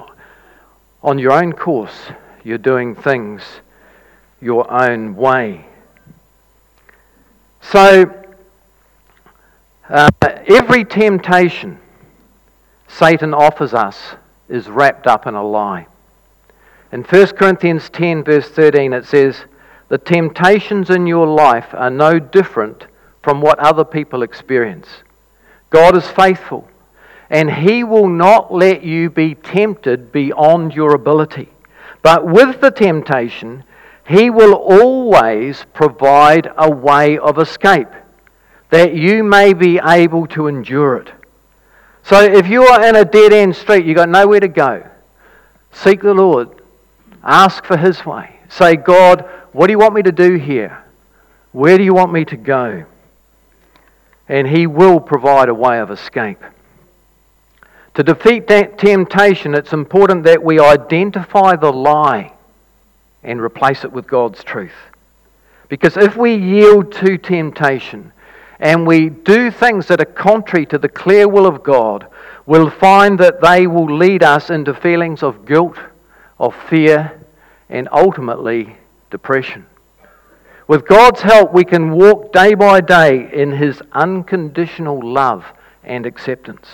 on 1.01 1.17
your 1.17 1.31
own 1.31 1.53
course. 1.53 2.12
You're 2.43 2.57
doing 2.57 2.95
things 2.95 3.41
your 4.41 4.69
own 4.71 5.15
way. 5.15 5.65
So, 7.62 8.12
uh, 9.89 10.09
every 10.47 10.83
temptation 10.83 11.79
Satan 12.88 13.33
offers 13.33 13.73
us 13.73 14.15
is 14.50 14.67
wrapped 14.67 15.07
up 15.07 15.25
in 15.25 15.35
a 15.35 15.43
lie. 15.43 15.88
In 16.91 17.03
1 17.03 17.27
Corinthians 17.38 17.89
10, 17.89 18.23
verse 18.23 18.50
13, 18.50 18.93
it 18.93 19.05
says, 19.05 19.45
the 19.93 19.97
temptations 20.00 20.89
in 20.89 21.05
your 21.05 21.27
life 21.27 21.67
are 21.73 21.91
no 21.91 22.17
different 22.17 22.88
from 23.21 23.41
what 23.41 23.59
other 23.59 23.85
people 23.85 24.23
experience. 24.23 24.88
God 25.69 25.95
is 25.95 26.07
faithful, 26.07 26.67
and 27.29 27.51
He 27.51 27.83
will 27.83 28.09
not 28.09 28.51
let 28.51 28.83
you 28.83 29.09
be 29.09 29.35
tempted 29.35 30.12
beyond 30.12 30.73
your 30.73 30.95
ability. 30.95 31.52
But 32.03 32.27
with 32.27 32.62
the 32.62 32.69
temptation, 32.69 33.63
He 34.07 34.29
will 34.29 34.53
always 34.53 35.65
provide 35.74 36.51
a 36.55 36.69
way 36.69 37.17
of 37.17 37.39
escape 37.39 37.88
that 38.69 38.93
you 38.93 39.24
may 39.24 39.53
be 39.53 39.79
able 39.79 40.27
to 40.27 40.48
endure 40.48 40.98
it. 40.98 41.12
So 42.03 42.22
if 42.22 42.48
you 42.48 42.63
are 42.63 42.86
in 42.86 42.95
a 42.95 43.05
dead 43.05 43.31
end 43.31 43.55
street, 43.55 43.86
you've 43.86 43.95
got 43.95 44.10
nowhere 44.10 44.41
to 44.41 44.48
go, 44.48 44.88
seek 45.72 46.01
the 46.01 46.13
Lord, 46.13 46.50
ask 47.24 47.63
for 47.63 47.77
His 47.77 48.05
way. 48.05 48.39
Say, 48.50 48.75
God, 48.75 49.22
what 49.53 49.67
do 49.67 49.72
you 49.72 49.79
want 49.79 49.95
me 49.95 50.03
to 50.03 50.12
do 50.12 50.36
here? 50.36 50.83
Where 51.53 51.77
do 51.77 51.83
you 51.83 51.93
want 51.93 52.12
me 52.12 52.25
to 52.25 52.36
go? 52.36 52.86
And 54.27 54.48
He 54.48 54.67
will 54.67 55.00
provide 55.00 55.48
a 55.48 55.53
way 55.53 55.79
of 55.79 55.89
escape. 55.89 56.43
To 57.95 58.03
defeat 58.03 58.47
that 58.47 58.79
temptation, 58.79 59.53
it's 59.53 59.73
important 59.73 60.23
that 60.23 60.43
we 60.43 60.59
identify 60.59 61.55
the 61.55 61.71
lie 61.71 62.33
and 63.23 63.39
replace 63.39 63.83
it 63.83 63.91
with 63.91 64.07
God's 64.07 64.43
truth. 64.43 64.73
Because 65.69 65.95
if 65.95 66.17
we 66.17 66.35
yield 66.35 66.91
to 66.93 67.17
temptation 67.17 68.12
and 68.59 68.88
we 68.88 69.09
do 69.09 69.51
things 69.51 69.88
that 69.88 70.01
are 70.01 70.05
contrary 70.05 70.65
to 70.67 70.77
the 70.77 70.89
clear 70.89 71.27
will 71.27 71.45
of 71.45 71.63
God, 71.63 72.07
we'll 72.45 72.69
find 72.69 73.19
that 73.19 73.41
they 73.41 73.67
will 73.67 73.95
lead 73.95 74.23
us 74.23 74.50
into 74.50 74.73
feelings 74.73 75.21
of 75.21 75.45
guilt, 75.45 75.77
of 76.39 76.55
fear, 76.69 77.19
and 77.69 77.88
ultimately 77.91 78.75
depression. 79.12 79.65
With 80.67 80.88
God's 80.88 81.21
help, 81.21 81.53
we 81.53 81.63
can 81.63 81.91
walk 81.91 82.31
day 82.33 82.55
by 82.55 82.81
day 82.81 83.29
in 83.31 83.51
His 83.51 83.81
unconditional 83.91 85.00
love 85.01 85.45
and 85.83 86.05
acceptance. 86.05 86.67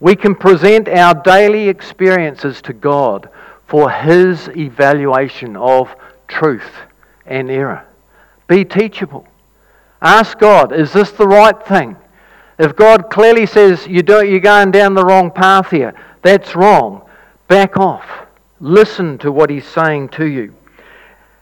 We 0.00 0.16
can 0.16 0.34
present 0.34 0.88
our 0.88 1.14
daily 1.14 1.68
experiences 1.68 2.62
to 2.62 2.72
God 2.72 3.28
for 3.66 3.90
His 3.90 4.48
evaluation 4.48 5.56
of 5.56 5.94
truth 6.26 6.72
and 7.26 7.50
error. 7.50 7.84
Be 8.48 8.64
teachable. 8.64 9.28
Ask 10.02 10.38
God, 10.38 10.72
is 10.72 10.92
this 10.92 11.10
the 11.12 11.28
right 11.28 11.66
thing? 11.66 11.96
If 12.58 12.74
God 12.76 13.10
clearly 13.10 13.46
says 13.46 13.86
you 13.86 14.02
do, 14.02 14.24
you're 14.24 14.40
going 14.40 14.70
down 14.70 14.94
the 14.94 15.04
wrong 15.04 15.30
path 15.30 15.70
here, 15.70 15.94
that's 16.22 16.56
wrong. 16.56 17.02
Back 17.48 17.76
off. 17.76 18.06
Listen 18.58 19.18
to 19.18 19.30
what 19.30 19.50
He's 19.50 19.66
saying 19.66 20.08
to 20.10 20.24
you. 20.24 20.54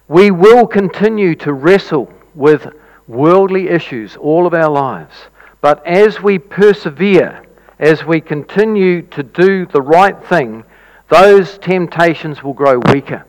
We 0.08 0.30
will 0.30 0.66
continue 0.66 1.34
to 1.36 1.52
wrestle 1.52 2.12
with 2.34 2.66
worldly 3.06 3.68
issues 3.68 4.16
all 4.16 4.46
of 4.46 4.54
our 4.54 4.70
lives. 4.70 5.14
But 5.60 5.84
as 5.86 6.22
we 6.22 6.38
persevere, 6.38 7.42
as 7.78 8.04
we 8.04 8.20
continue 8.20 9.02
to 9.02 9.22
do 9.22 9.66
the 9.66 9.82
right 9.82 10.24
thing, 10.26 10.64
those 11.08 11.58
temptations 11.58 12.42
will 12.42 12.52
grow 12.52 12.80
weaker. 12.92 13.24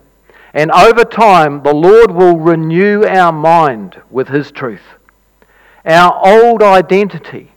And 0.54 0.72
over 0.72 1.04
time, 1.04 1.62
the 1.62 1.74
Lord 1.74 2.12
will 2.12 2.38
renew 2.38 3.06
our 3.06 3.32
mind 3.32 4.02
with 4.10 4.28
His 4.28 4.52
truth. 4.52 4.82
Our 5.86 6.20
old 6.26 6.64
identity 6.64 7.52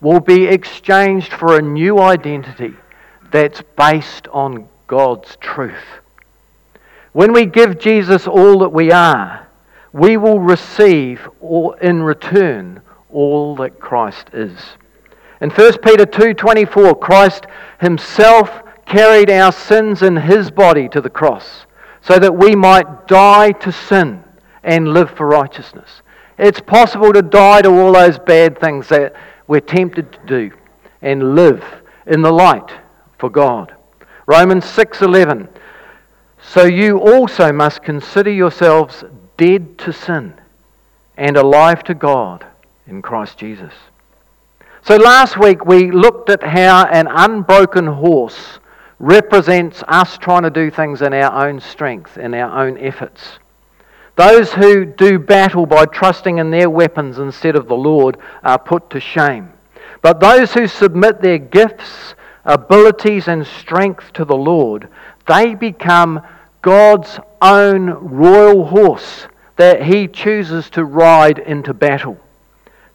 will 0.00 0.20
be 0.20 0.46
exchanged 0.46 1.32
for 1.32 1.58
a 1.58 1.62
new 1.62 1.98
identity 1.98 2.74
that's 3.32 3.62
based 3.76 4.28
on 4.28 4.68
God's 4.86 5.36
truth. 5.36 5.84
When 7.12 7.32
we 7.32 7.46
give 7.46 7.78
Jesus 7.78 8.26
all 8.26 8.60
that 8.60 8.72
we 8.72 8.92
are, 8.92 9.48
we 9.92 10.16
will 10.16 10.38
receive 10.38 11.28
in 11.80 12.02
return 12.02 12.82
all 13.10 13.56
that 13.56 13.80
Christ 13.80 14.30
is. 14.32 14.58
In 15.40 15.50
1 15.50 15.82
Peter 15.82 16.06
2:24, 16.06 16.94
Christ 16.94 17.46
himself 17.80 18.62
carried 18.86 19.30
our 19.30 19.52
sins 19.52 20.02
in 20.02 20.16
his 20.16 20.50
body 20.50 20.88
to 20.88 21.00
the 21.00 21.10
cross 21.10 21.66
so 22.00 22.18
that 22.18 22.34
we 22.34 22.54
might 22.54 23.06
die 23.06 23.52
to 23.52 23.72
sin 23.72 24.22
and 24.62 24.88
live 24.88 25.10
for 25.10 25.26
righteousness. 25.26 26.02
It's 26.38 26.60
possible 26.60 27.12
to 27.12 27.22
die 27.22 27.62
to 27.62 27.70
all 27.70 27.92
those 27.92 28.18
bad 28.18 28.58
things 28.58 28.88
that 28.88 29.14
we're 29.46 29.60
tempted 29.60 30.12
to 30.12 30.18
do 30.26 30.50
and 31.02 31.34
live 31.34 31.64
in 32.06 32.22
the 32.22 32.32
light 32.32 32.70
for 33.18 33.28
God. 33.28 33.74
Romans 34.26 34.64
6:11 34.64 35.48
So 36.38 36.64
you 36.64 36.98
also 36.98 37.52
must 37.52 37.82
consider 37.82 38.30
yourselves 38.30 39.04
dead 39.36 39.78
to 39.78 39.92
sin 39.92 40.34
and 41.16 41.36
alive 41.36 41.82
to 41.84 41.94
God 41.94 42.44
in 42.86 43.02
Christ 43.02 43.38
Jesus. 43.38 43.72
So 44.86 44.94
last 44.94 45.36
week 45.36 45.66
we 45.66 45.90
looked 45.90 46.30
at 46.30 46.44
how 46.44 46.86
an 46.86 47.08
unbroken 47.10 47.88
horse 47.88 48.60
represents 49.00 49.82
us 49.88 50.16
trying 50.16 50.44
to 50.44 50.50
do 50.50 50.70
things 50.70 51.02
in 51.02 51.12
our 51.12 51.48
own 51.48 51.58
strength, 51.58 52.16
in 52.16 52.32
our 52.34 52.64
own 52.64 52.78
efforts. 52.78 53.40
Those 54.14 54.52
who 54.52 54.84
do 54.84 55.18
battle 55.18 55.66
by 55.66 55.86
trusting 55.86 56.38
in 56.38 56.52
their 56.52 56.70
weapons 56.70 57.18
instead 57.18 57.56
of 57.56 57.66
the 57.66 57.74
Lord 57.74 58.18
are 58.44 58.60
put 58.60 58.88
to 58.90 59.00
shame. 59.00 59.52
But 60.02 60.20
those 60.20 60.54
who 60.54 60.68
submit 60.68 61.20
their 61.20 61.38
gifts, 61.38 62.14
abilities, 62.44 63.26
and 63.26 63.44
strength 63.44 64.12
to 64.12 64.24
the 64.24 64.36
Lord, 64.36 64.88
they 65.26 65.56
become 65.56 66.20
God's 66.62 67.18
own 67.42 67.86
royal 67.90 68.66
horse 68.66 69.26
that 69.56 69.82
He 69.82 70.06
chooses 70.06 70.70
to 70.70 70.84
ride 70.84 71.40
into 71.40 71.74
battle 71.74 72.20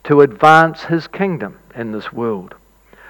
to 0.05 0.21
advance 0.21 0.83
His 0.85 1.05
kingdom 1.09 1.57
in 1.75 1.91
this 1.91 2.11
world. 2.11 2.55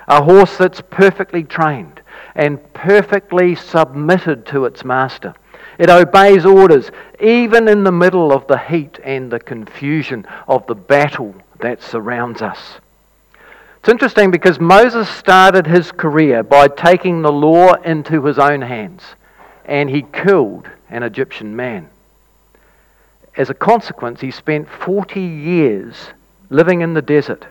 A 0.07 0.23
horse 0.23 0.57
that's 0.57 0.81
perfectly 0.89 1.43
trained 1.43 2.01
and 2.35 2.73
perfectly 2.73 3.55
submitted 3.55 4.45
to 4.47 4.65
its 4.65 4.83
master. 4.83 5.33
It 5.77 5.89
obeys 5.89 6.45
orders, 6.45 6.91
even 7.19 7.67
in 7.67 7.83
the 7.83 7.91
middle 7.91 8.31
of 8.31 8.47
the 8.47 8.57
heat 8.57 8.99
and 9.03 9.31
the 9.31 9.39
confusion 9.39 10.25
of 10.47 10.65
the 10.67 10.75
battle 10.75 11.33
that 11.59 11.81
surrounds 11.81 12.41
us. 12.41 12.79
It's 13.79 13.89
interesting 13.89 14.29
because 14.29 14.59
Moses 14.59 15.09
started 15.09 15.65
his 15.65 15.91
career 15.91 16.43
by 16.43 16.67
taking 16.67 17.21
the 17.21 17.31
law 17.31 17.73
into 17.73 18.23
his 18.25 18.37
own 18.37 18.61
hands, 18.61 19.03
and 19.65 19.89
he 19.89 20.03
killed 20.03 20.69
an 20.89 21.01
Egyptian 21.01 21.55
man. 21.55 21.89
As 23.35 23.49
a 23.49 23.55
consequence, 23.55 24.21
he 24.21 24.29
spent 24.29 24.69
40 24.69 25.19
years 25.19 25.95
living 26.49 26.81
in 26.81 26.93
the 26.93 27.01
desert 27.01 27.47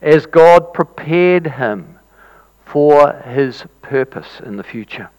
as 0.00 0.26
God 0.26 0.72
prepared 0.72 1.46
him 1.46 1.98
for 2.64 3.12
his 3.12 3.64
purpose 3.82 4.40
in 4.44 4.56
the 4.56 4.62
future. 4.62 5.10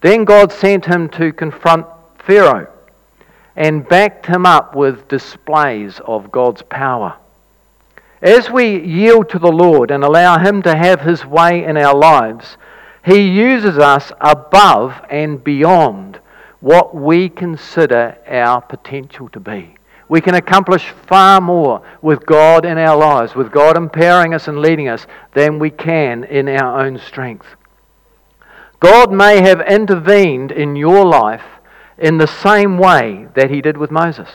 Then 0.00 0.24
God 0.24 0.52
sent 0.52 0.86
him 0.86 1.08
to 1.10 1.32
confront 1.32 1.86
Pharaoh 2.18 2.68
and 3.56 3.88
backed 3.88 4.26
him 4.26 4.46
up 4.46 4.74
with 4.74 5.08
displays 5.08 6.00
of 6.06 6.32
God's 6.32 6.62
power. 6.62 7.16
As 8.22 8.50
we 8.50 8.78
yield 8.80 9.30
to 9.30 9.38
the 9.38 9.50
Lord 9.50 9.90
and 9.90 10.04
allow 10.04 10.38
Him 10.38 10.60
to 10.62 10.76
have 10.76 11.00
His 11.00 11.24
way 11.24 11.64
in 11.64 11.78
our 11.78 11.94
lives, 11.94 12.58
He 13.02 13.20
uses 13.20 13.78
us 13.78 14.12
above 14.20 14.94
and 15.08 15.42
beyond 15.42 16.20
what 16.60 16.94
we 16.94 17.30
consider 17.30 18.18
our 18.28 18.60
potential 18.60 19.30
to 19.30 19.40
be. 19.40 19.74
We 20.10 20.20
can 20.20 20.34
accomplish 20.34 20.92
far 21.06 21.40
more 21.40 21.82
with 22.02 22.26
God 22.26 22.64
in 22.64 22.78
our 22.78 22.96
lives, 22.96 23.36
with 23.36 23.52
God 23.52 23.76
empowering 23.76 24.34
us 24.34 24.48
and 24.48 24.58
leading 24.58 24.88
us, 24.88 25.06
than 25.34 25.60
we 25.60 25.70
can 25.70 26.24
in 26.24 26.48
our 26.48 26.84
own 26.84 26.98
strength. 26.98 27.46
God 28.80 29.12
may 29.12 29.40
have 29.40 29.60
intervened 29.60 30.50
in 30.50 30.74
your 30.74 31.06
life 31.06 31.44
in 31.96 32.18
the 32.18 32.26
same 32.26 32.76
way 32.76 33.28
that 33.36 33.52
He 33.52 33.62
did 33.62 33.76
with 33.76 33.92
Moses. 33.92 34.28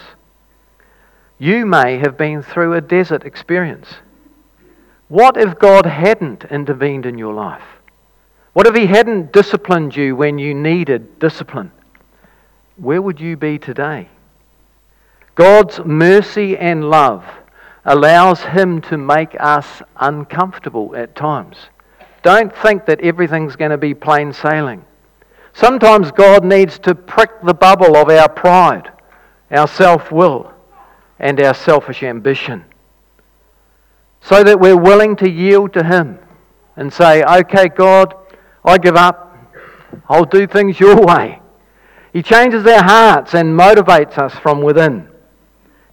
You 1.39 1.65
may 1.65 1.97
have 1.97 2.17
been 2.17 2.41
through 2.41 2.75
a 2.75 2.79
desert 2.79 3.25
experience. 3.25 3.95
What 5.09 5.35
if 5.35 5.59
God 5.59 5.85
hadn't 5.85 6.45
intervened 6.45 7.05
in 7.05 7.17
your 7.17 7.33
life? 7.33 7.81
What 8.53 8.65
if 8.65 8.75
He 8.75 8.85
hadn't 8.85 9.33
disciplined 9.33 9.93
you 9.97 10.15
when 10.15 10.39
you 10.39 10.53
needed 10.53 11.19
discipline? 11.19 11.73
Where 12.77 13.01
would 13.01 13.19
you 13.19 13.35
be 13.35 13.59
today? 13.59 14.07
God's 15.35 15.79
mercy 15.85 16.57
and 16.57 16.89
love 16.89 17.25
allows 17.85 18.41
Him 18.41 18.81
to 18.83 18.97
make 18.97 19.35
us 19.39 19.81
uncomfortable 19.97 20.95
at 20.95 21.15
times. 21.15 21.57
Don't 22.23 22.55
think 22.57 22.85
that 22.87 23.01
everything's 23.01 23.55
going 23.55 23.71
to 23.71 23.77
be 23.77 23.93
plain 23.93 24.33
sailing. 24.33 24.83
Sometimes 25.53 26.11
God 26.11 26.43
needs 26.43 26.79
to 26.79 26.95
prick 26.95 27.29
the 27.43 27.53
bubble 27.53 27.95
of 27.95 28.09
our 28.09 28.27
pride, 28.27 28.91
our 29.51 29.67
self 29.67 30.11
will, 30.11 30.51
and 31.19 31.39
our 31.39 31.53
selfish 31.53 32.01
ambition 32.03 32.65
so 34.25 34.43
that 34.43 34.59
we're 34.59 34.75
willing 34.75 35.15
to 35.17 35.29
yield 35.29 35.71
to 35.73 35.83
Him 35.83 36.17
and 36.75 36.91
say, 36.91 37.23
Okay, 37.23 37.69
God, 37.69 38.15
I 38.63 38.77
give 38.77 38.95
up. 38.95 39.21
I'll 40.09 40.25
do 40.25 40.47
things 40.47 40.79
your 40.79 40.99
way. 40.99 41.41
He 42.11 42.23
changes 42.23 42.65
our 42.65 42.83
hearts 42.83 43.35
and 43.35 43.57
motivates 43.57 44.17
us 44.17 44.33
from 44.35 44.61
within. 44.61 45.07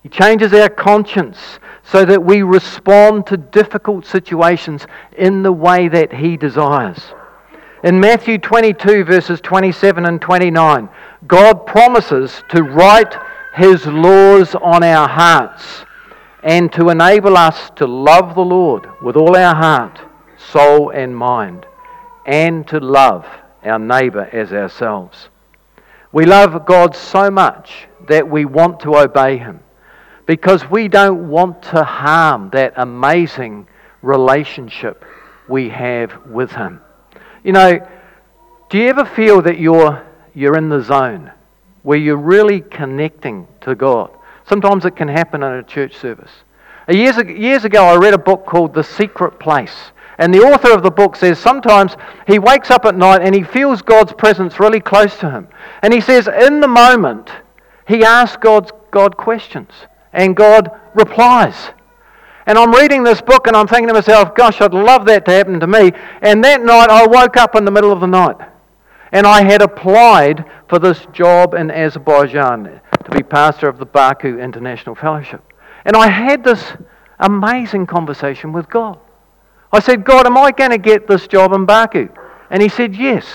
He 0.02 0.08
changes 0.08 0.52
our 0.52 0.68
conscience 0.68 1.60
so 1.84 2.04
that 2.04 2.24
we 2.24 2.42
respond 2.42 3.26
to 3.26 3.36
difficult 3.36 4.04
situations 4.04 4.86
in 5.16 5.42
the 5.42 5.52
way 5.52 5.88
that 5.88 6.12
He 6.12 6.36
desires. 6.36 7.00
In 7.84 8.00
Matthew 8.00 8.38
22, 8.38 9.04
verses 9.04 9.40
27 9.40 10.04
and 10.04 10.20
29, 10.20 10.88
God 11.26 11.66
promises 11.66 12.42
to 12.48 12.62
write 12.62 13.14
His 13.54 13.86
laws 13.86 14.56
on 14.56 14.82
our 14.82 15.08
hearts 15.08 15.84
and 16.42 16.72
to 16.72 16.88
enable 16.88 17.36
us 17.36 17.70
to 17.76 17.86
love 17.86 18.34
the 18.34 18.44
Lord 18.44 18.88
with 19.02 19.16
all 19.16 19.36
our 19.36 19.54
heart, 19.54 20.00
soul, 20.36 20.90
and 20.90 21.16
mind, 21.16 21.64
and 22.26 22.66
to 22.68 22.80
love 22.80 23.24
our 23.64 23.78
neighbour 23.78 24.28
as 24.32 24.52
ourselves. 24.52 25.28
We 26.10 26.26
love 26.26 26.66
God 26.66 26.96
so 26.96 27.30
much 27.30 27.86
that 28.08 28.28
we 28.28 28.44
want 28.44 28.80
to 28.80 28.96
obey 28.96 29.38
Him 29.38 29.60
because 30.26 30.68
we 30.70 30.88
don't 30.88 31.28
want 31.28 31.62
to 31.62 31.82
harm 31.82 32.50
that 32.50 32.74
amazing 32.76 33.66
relationship 34.02 35.04
we 35.48 35.68
have 35.68 36.26
with 36.26 36.52
Him. 36.52 36.80
You 37.42 37.52
know, 37.52 37.88
do 38.70 38.78
you 38.78 38.88
ever 38.88 39.04
feel 39.04 39.42
that 39.42 39.58
you're, 39.58 40.06
you're 40.34 40.56
in 40.56 40.68
the 40.68 40.80
zone 40.80 41.32
where 41.82 41.98
you're 41.98 42.16
really 42.16 42.60
connecting 42.60 43.48
to 43.62 43.74
God? 43.74 44.10
Sometimes 44.46 44.84
it 44.84 44.96
can 44.96 45.08
happen 45.08 45.42
in 45.42 45.52
a 45.52 45.62
church 45.62 45.96
service. 45.96 46.30
Years, 46.88 47.16
years 47.28 47.64
ago, 47.64 47.84
I 47.84 47.96
read 47.96 48.14
a 48.14 48.18
book 48.18 48.46
called 48.46 48.74
The 48.74 48.82
Secret 48.82 49.38
Place. 49.38 49.92
And 50.18 50.32
the 50.32 50.40
author 50.40 50.72
of 50.72 50.82
the 50.82 50.90
book 50.90 51.16
says 51.16 51.38
sometimes 51.38 51.96
he 52.26 52.38
wakes 52.38 52.70
up 52.70 52.84
at 52.84 52.94
night 52.94 53.22
and 53.22 53.34
he 53.34 53.42
feels 53.42 53.82
God's 53.82 54.12
presence 54.12 54.60
really 54.60 54.80
close 54.80 55.16
to 55.18 55.30
him. 55.30 55.48
And 55.82 55.92
he 55.92 56.00
says, 56.00 56.28
in 56.28 56.60
the 56.60 56.68
moment, 56.68 57.30
he 57.88 58.04
asks 58.04 58.36
God's, 58.36 58.70
God 58.90 59.16
questions 59.16 59.72
and 60.12 60.36
God 60.36 60.70
replies. 60.94 61.70
And 62.46 62.58
I'm 62.58 62.72
reading 62.72 63.04
this 63.04 63.20
book 63.20 63.46
and 63.46 63.56
I'm 63.56 63.68
thinking 63.68 63.88
to 63.88 63.94
myself, 63.94 64.34
gosh, 64.34 64.60
I'd 64.60 64.74
love 64.74 65.06
that 65.06 65.24
to 65.26 65.30
happen 65.30 65.60
to 65.60 65.66
me. 65.66 65.92
And 66.22 66.42
that 66.44 66.62
night 66.62 66.90
I 66.90 67.06
woke 67.06 67.36
up 67.36 67.54
in 67.54 67.64
the 67.64 67.70
middle 67.70 67.92
of 67.92 68.00
the 68.00 68.06
night 68.06 68.36
and 69.12 69.26
I 69.26 69.44
had 69.44 69.62
applied 69.62 70.44
for 70.68 70.78
this 70.78 71.06
job 71.12 71.54
in 71.54 71.70
Azerbaijan 71.70 72.80
to 73.04 73.10
be 73.10 73.22
pastor 73.22 73.68
of 73.68 73.78
the 73.78 73.86
Baku 73.86 74.38
International 74.38 74.94
Fellowship. 74.94 75.42
And 75.84 75.94
I 75.94 76.08
had 76.08 76.42
this 76.42 76.72
amazing 77.18 77.86
conversation 77.86 78.52
with 78.52 78.68
God. 78.68 78.98
I 79.70 79.80
said, 79.80 80.04
God, 80.04 80.26
am 80.26 80.36
I 80.36 80.50
going 80.50 80.70
to 80.70 80.78
get 80.78 81.06
this 81.06 81.26
job 81.26 81.52
in 81.52 81.64
Baku? 81.64 82.08
And 82.50 82.62
he 82.62 82.68
said, 82.68 82.96
yes. 82.96 83.26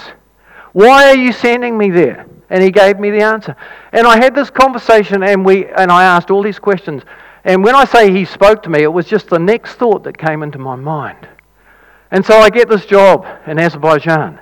Why 0.74 1.10
are 1.10 1.16
you 1.16 1.32
sending 1.32 1.78
me 1.78 1.90
there? 1.90 2.28
And 2.50 2.64
he 2.64 2.72
gave 2.72 3.00
me 3.00 3.10
the 3.12 3.22
answer. 3.22 3.56
And 3.92 4.08
I 4.08 4.18
had 4.18 4.34
this 4.34 4.50
conversation 4.50 5.24
and, 5.24 5.46
we, 5.46 5.66
and 5.66 5.92
I 5.92 6.04
asked 6.04 6.32
all 6.32 6.42
these 6.42 6.60
questions. 6.60 7.04
And 7.44 7.64
when 7.64 7.76
I 7.76 7.86
say 7.86 8.12
he 8.12 8.26
spoke 8.26 8.64
to 8.64 8.70
me, 8.70 8.84
it 8.84 8.92
was 8.92 9.06
just 9.06 9.28
the 9.30 9.40
next 9.40 9.76
thought 9.76 10.04
that 10.04 10.18
came 10.18 10.44
into 10.44 10.58
my 10.58 10.76
mind. 10.76 11.28
And 12.12 12.26
so 12.26 12.38
I 12.38 12.50
get 12.50 12.70
this 12.70 12.86
job 12.86 13.26
in 13.48 13.60
Azerbaijan. 13.60 14.40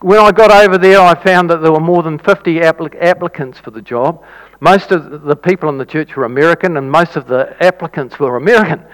When 0.00 0.18
I 0.18 0.32
got 0.32 0.50
over 0.50 0.76
there, 0.76 1.00
I 1.00 1.14
found 1.14 1.48
that 1.50 1.62
there 1.62 1.72
were 1.72 1.80
more 1.80 2.02
than 2.02 2.18
50 2.18 2.60
applic- 2.60 2.96
applicants 3.00 3.58
for 3.58 3.70
the 3.70 3.80
job. 3.80 4.24
Most 4.60 4.92
of 4.92 5.22
the 5.22 5.36
people 5.36 5.68
in 5.68 5.78
the 5.78 5.86
church 5.86 6.14
were 6.16 6.24
American, 6.24 6.76
and 6.76 6.90
most 6.90 7.16
of 7.16 7.26
the 7.26 7.56
applicants 7.60 8.18
were 8.18 8.36
American. 8.36 8.84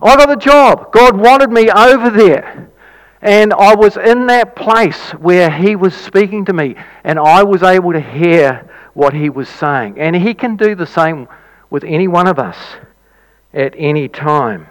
I 0.00 0.16
got 0.16 0.28
the 0.28 0.36
job. 0.36 0.92
God 0.92 1.18
wanted 1.18 1.50
me 1.50 1.70
over 1.70 2.10
there. 2.10 2.70
And 3.20 3.52
I 3.52 3.74
was 3.74 3.96
in 3.96 4.26
that 4.28 4.54
place 4.54 5.10
where 5.12 5.50
He 5.50 5.76
was 5.76 5.94
speaking 5.94 6.44
to 6.46 6.52
me, 6.52 6.76
and 7.04 7.18
I 7.18 7.42
was 7.42 7.62
able 7.62 7.92
to 7.92 8.00
hear 8.00 8.68
what 8.94 9.14
He 9.14 9.28
was 9.28 9.48
saying. 9.48 9.98
And 9.98 10.14
He 10.14 10.34
can 10.34 10.56
do 10.56 10.74
the 10.74 10.86
same 10.86 11.28
with 11.70 11.84
any 11.84 12.08
one 12.08 12.26
of 12.26 12.38
us 12.38 12.56
at 13.52 13.74
any 13.76 14.08
time. 14.08 14.66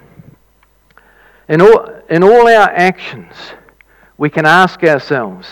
In 1.49 1.61
all, 1.61 1.89
in 2.09 2.23
all 2.23 2.47
our 2.47 2.69
actions, 2.69 3.33
we 4.17 4.29
can 4.29 4.45
ask 4.45 4.83
ourselves 4.83 5.47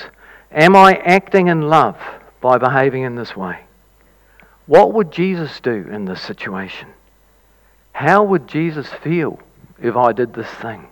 Am 0.51 0.75
I 0.75 0.93
acting 1.05 1.47
in 1.47 1.63
love 1.63 1.97
by 2.39 2.57
behaving 2.57 3.03
in 3.03 3.15
this 3.15 3.35
way? 3.35 3.59
What 4.67 4.93
would 4.93 5.11
Jesus 5.11 5.59
do 5.59 5.87
in 5.91 6.05
this 6.05 6.21
situation? 6.21 6.89
How 7.91 8.23
would 8.23 8.47
Jesus 8.47 8.87
feel 8.87 9.39
if 9.81 9.95
I 9.95 10.11
did 10.11 10.33
this 10.33 10.47
thing? 10.47 10.87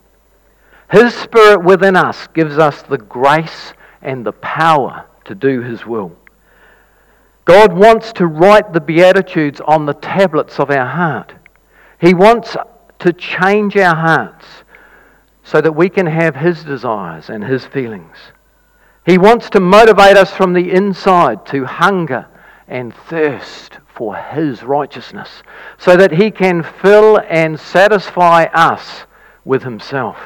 His 0.93 1.15
Spirit 1.15 1.63
within 1.63 1.95
us 1.95 2.27
gives 2.35 2.59
us 2.59 2.83
the 2.83 2.99
grace 2.99 3.73
and 4.03 4.23
the 4.23 4.31
power 4.31 5.07
to 5.25 5.33
do 5.33 5.59
His 5.59 5.87
will. 5.87 6.15
God 7.45 7.73
wants 7.73 8.13
to 8.13 8.27
write 8.27 8.73
the 8.73 8.79
Beatitudes 8.79 9.59
on 9.61 9.87
the 9.87 9.95
tablets 9.95 10.59
of 10.59 10.69
our 10.69 10.85
heart. 10.85 11.33
He 11.99 12.13
wants 12.13 12.55
to 12.99 13.11
change 13.11 13.75
our 13.75 13.95
hearts 13.95 14.45
so 15.41 15.61
that 15.61 15.71
we 15.71 15.89
can 15.89 16.05
have 16.05 16.35
His 16.35 16.63
desires 16.63 17.27
and 17.27 17.43
His 17.43 17.65
feelings. 17.65 18.17
He 19.03 19.17
wants 19.17 19.49
to 19.49 19.59
motivate 19.59 20.15
us 20.15 20.31
from 20.31 20.53
the 20.53 20.71
inside 20.71 21.43
to 21.47 21.65
hunger 21.65 22.27
and 22.67 22.93
thirst 22.93 23.79
for 23.87 24.15
His 24.15 24.61
righteousness 24.61 25.41
so 25.79 25.97
that 25.97 26.11
He 26.11 26.29
can 26.29 26.61
fill 26.61 27.19
and 27.27 27.59
satisfy 27.59 28.43
us 28.53 29.05
with 29.43 29.63
Himself. 29.63 30.17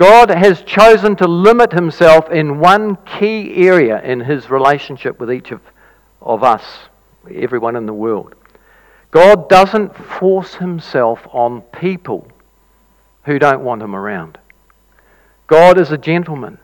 God 0.00 0.30
has 0.30 0.62
chosen 0.62 1.14
to 1.16 1.28
limit 1.28 1.74
Himself 1.74 2.30
in 2.30 2.58
one 2.58 2.96
key 3.04 3.52
area 3.66 4.00
in 4.00 4.18
His 4.18 4.48
relationship 4.48 5.20
with 5.20 5.30
each 5.30 5.50
of, 5.50 5.60
of 6.22 6.42
us, 6.42 6.64
everyone 7.30 7.76
in 7.76 7.84
the 7.84 7.92
world. 7.92 8.34
God 9.10 9.50
doesn't 9.50 9.94
force 9.94 10.54
Himself 10.54 11.20
on 11.32 11.60
people 11.60 12.26
who 13.24 13.38
don't 13.38 13.62
want 13.62 13.82
Him 13.82 13.94
around. 13.94 14.38
God 15.46 15.78
is 15.78 15.92
a 15.92 15.98
gentleman. 15.98 16.56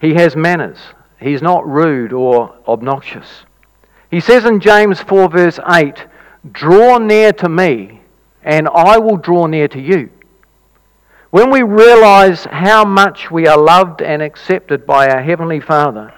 He 0.00 0.14
has 0.14 0.34
manners. 0.34 0.78
He's 1.20 1.42
not 1.42 1.64
rude 1.64 2.12
or 2.12 2.56
obnoxious. 2.66 3.44
He 4.10 4.18
says 4.18 4.46
in 4.46 4.58
James 4.58 4.98
4, 4.98 5.28
verse 5.28 5.60
8, 5.70 5.94
Draw 6.50 6.98
near 6.98 7.32
to 7.34 7.48
me, 7.48 8.00
and 8.42 8.68
I 8.68 8.98
will 8.98 9.16
draw 9.16 9.46
near 9.46 9.68
to 9.68 9.80
you. 9.80 10.10
When 11.32 11.48
we 11.48 11.62
realize 11.62 12.44
how 12.44 12.84
much 12.84 13.30
we 13.30 13.46
are 13.46 13.56
loved 13.56 14.02
and 14.02 14.20
accepted 14.20 14.86
by 14.86 15.08
our 15.08 15.22
Heavenly 15.22 15.60
Father, 15.60 16.12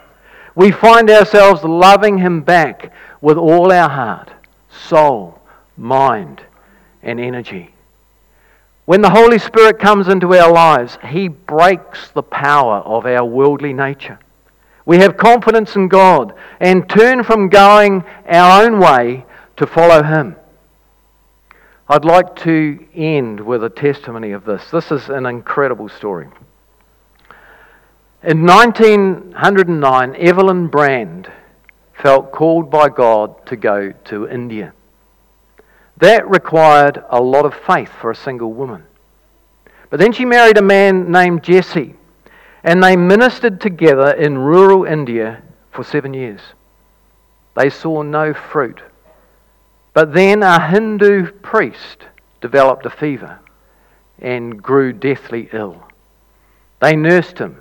we 0.57 0.73
find 0.73 1.09
ourselves 1.09 1.63
loving 1.63 2.19
Him 2.19 2.41
back 2.41 2.93
with 3.21 3.39
all 3.39 3.71
our 3.71 3.89
heart, 3.89 4.33
soul, 4.69 5.41
mind, 5.77 6.43
and 7.01 7.21
energy. 7.21 7.73
When 8.87 9.03
the 9.03 9.11
Holy 9.11 9.39
Spirit 9.39 9.79
comes 9.79 10.09
into 10.09 10.35
our 10.35 10.51
lives, 10.51 10.99
He 11.07 11.29
breaks 11.29 12.11
the 12.11 12.25
power 12.25 12.79
of 12.79 13.07
our 13.07 13.25
worldly 13.25 13.73
nature. 13.73 14.19
We 14.85 14.97
have 14.97 15.17
confidence 15.17 15.77
in 15.77 15.87
God 15.87 16.35
and 16.59 16.91
turn 16.91 17.23
from 17.23 17.51
going 17.51 18.03
our 18.29 18.65
own 18.65 18.81
way 18.81 19.27
to 19.59 19.67
follow 19.69 20.03
Him. 20.03 20.35
I'd 21.87 22.07
like 22.07 22.35
to 22.37 22.87
end 22.95 23.41
with 23.41 23.63
a 23.63 23.69
testimony 23.69 24.33
of 24.33 24.47
this. 24.47 24.71
This 24.71 24.91
is 24.91 25.11
an 25.11 25.27
incredible 25.27 25.91
story. 25.91 26.29
In 28.23 28.47
1909, 28.47 30.17
Evelyn 30.17 30.69
Brand 30.69 31.31
felt 31.93 32.33
called 32.33 32.71
by 32.71 32.89
God 32.89 33.45
to 33.47 33.57
go 33.57 33.93
to 34.07 34.27
India. 34.27 34.73
That 35.99 36.27
required 36.27 37.05
a 37.11 37.21
lot 37.21 37.45
of 37.45 37.55
faith 37.55 37.91
for 38.01 38.11
a 38.11 38.17
single 38.17 38.55
woman. 38.55 38.85
But 39.91 40.01
then 40.01 40.13
she 40.13 40.25
married 40.25 40.57
a 40.57 40.63
man 40.63 41.13
named 41.13 41.45
Jesse, 41.45 41.97
and 42.63 42.83
they 42.83 42.97
ministered 42.97 43.61
together 43.61 44.13
in 44.13 44.39
rural 44.39 44.87
India 44.87 45.43
for 45.71 45.85
seven 45.85 46.15
years. 46.15 46.41
They 47.55 47.69
saw 47.69 48.01
no 48.01 48.33
fruit. 48.33 48.81
But 49.95 50.13
then 50.13 50.43
a 50.43 50.61
Hindu 50.61 51.31
priest 51.41 52.05
developed 52.41 52.85
a 52.85 52.91
fever 52.91 53.39
and 54.19 54.63
grew 54.63 54.93
deathly 54.93 55.49
ill. 55.53 55.85
They 56.81 56.97
nursed 56.97 57.39
him, 57.39 57.61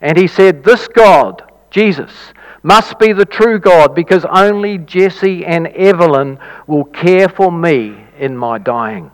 and 0.00 0.18
he 0.18 0.26
said, 0.26 0.64
This 0.64 0.88
God, 0.88 1.52
Jesus, 1.70 2.32
must 2.62 2.98
be 2.98 3.12
the 3.12 3.26
true 3.26 3.60
God 3.60 3.94
because 3.94 4.24
only 4.24 4.78
Jesse 4.78 5.44
and 5.44 5.68
Evelyn 5.68 6.38
will 6.66 6.84
care 6.84 7.28
for 7.28 7.52
me 7.52 8.04
in 8.18 8.36
my 8.36 8.58
dying. 8.58 9.10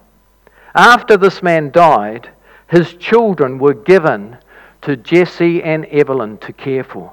After 0.75 1.17
this 1.17 1.43
man 1.43 1.71
died, 1.71 2.31
his 2.69 2.95
children 2.95 3.59
were 3.59 3.75
given 3.75 4.39
to 4.83 4.97
Jesse 4.97 5.63
and 5.63 5.85
Evelyn 5.87 6.39
to 6.39 6.53
care 6.53 6.85
for. 6.85 7.13